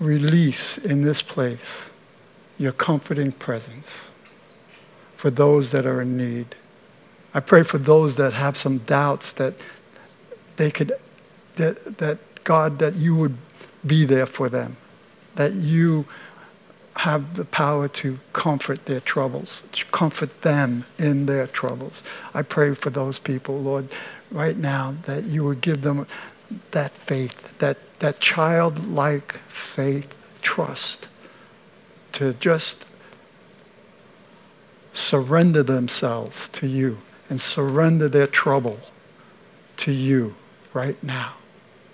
Release 0.00 0.78
in 0.78 1.02
this 1.02 1.22
place 1.22 1.90
your 2.58 2.72
comforting 2.72 3.32
presence 3.32 4.08
for 5.16 5.30
those 5.30 5.70
that 5.70 5.86
are 5.86 6.00
in 6.00 6.16
need. 6.16 6.56
I 7.32 7.40
pray 7.40 7.62
for 7.62 7.78
those 7.78 8.16
that 8.16 8.32
have 8.32 8.56
some 8.56 8.78
doubts 8.78 9.32
that 9.34 9.54
they 10.56 10.70
could, 10.70 10.92
that, 11.56 11.98
that 11.98 12.18
God, 12.42 12.78
that 12.80 12.96
you 12.96 13.14
would 13.14 13.36
be 13.86 14.04
there 14.04 14.26
for 14.26 14.48
them 14.48 14.76
that 15.36 15.54
you 15.54 16.04
have 16.96 17.36
the 17.36 17.44
power 17.44 17.88
to 17.88 18.18
comfort 18.32 18.84
their 18.86 19.00
troubles, 19.00 19.62
to 19.72 19.86
comfort 19.86 20.42
them 20.42 20.84
in 20.98 21.26
their 21.26 21.46
troubles. 21.46 22.02
I 22.34 22.42
pray 22.42 22.74
for 22.74 22.90
those 22.90 23.18
people, 23.18 23.58
Lord, 23.58 23.88
right 24.30 24.56
now, 24.56 24.96
that 25.04 25.24
you 25.24 25.44
would 25.44 25.60
give 25.60 25.82
them 25.82 26.06
that 26.72 26.90
faith, 26.90 27.56
that, 27.58 27.78
that 28.00 28.20
childlike 28.20 29.34
faith, 29.46 30.16
trust, 30.42 31.08
to 32.12 32.34
just 32.34 32.84
surrender 34.92 35.62
themselves 35.62 36.48
to 36.48 36.66
you 36.66 36.98
and 37.28 37.40
surrender 37.40 38.08
their 38.08 38.26
trouble 38.26 38.80
to 39.76 39.92
you 39.92 40.34
right 40.74 41.02
now. 41.02 41.34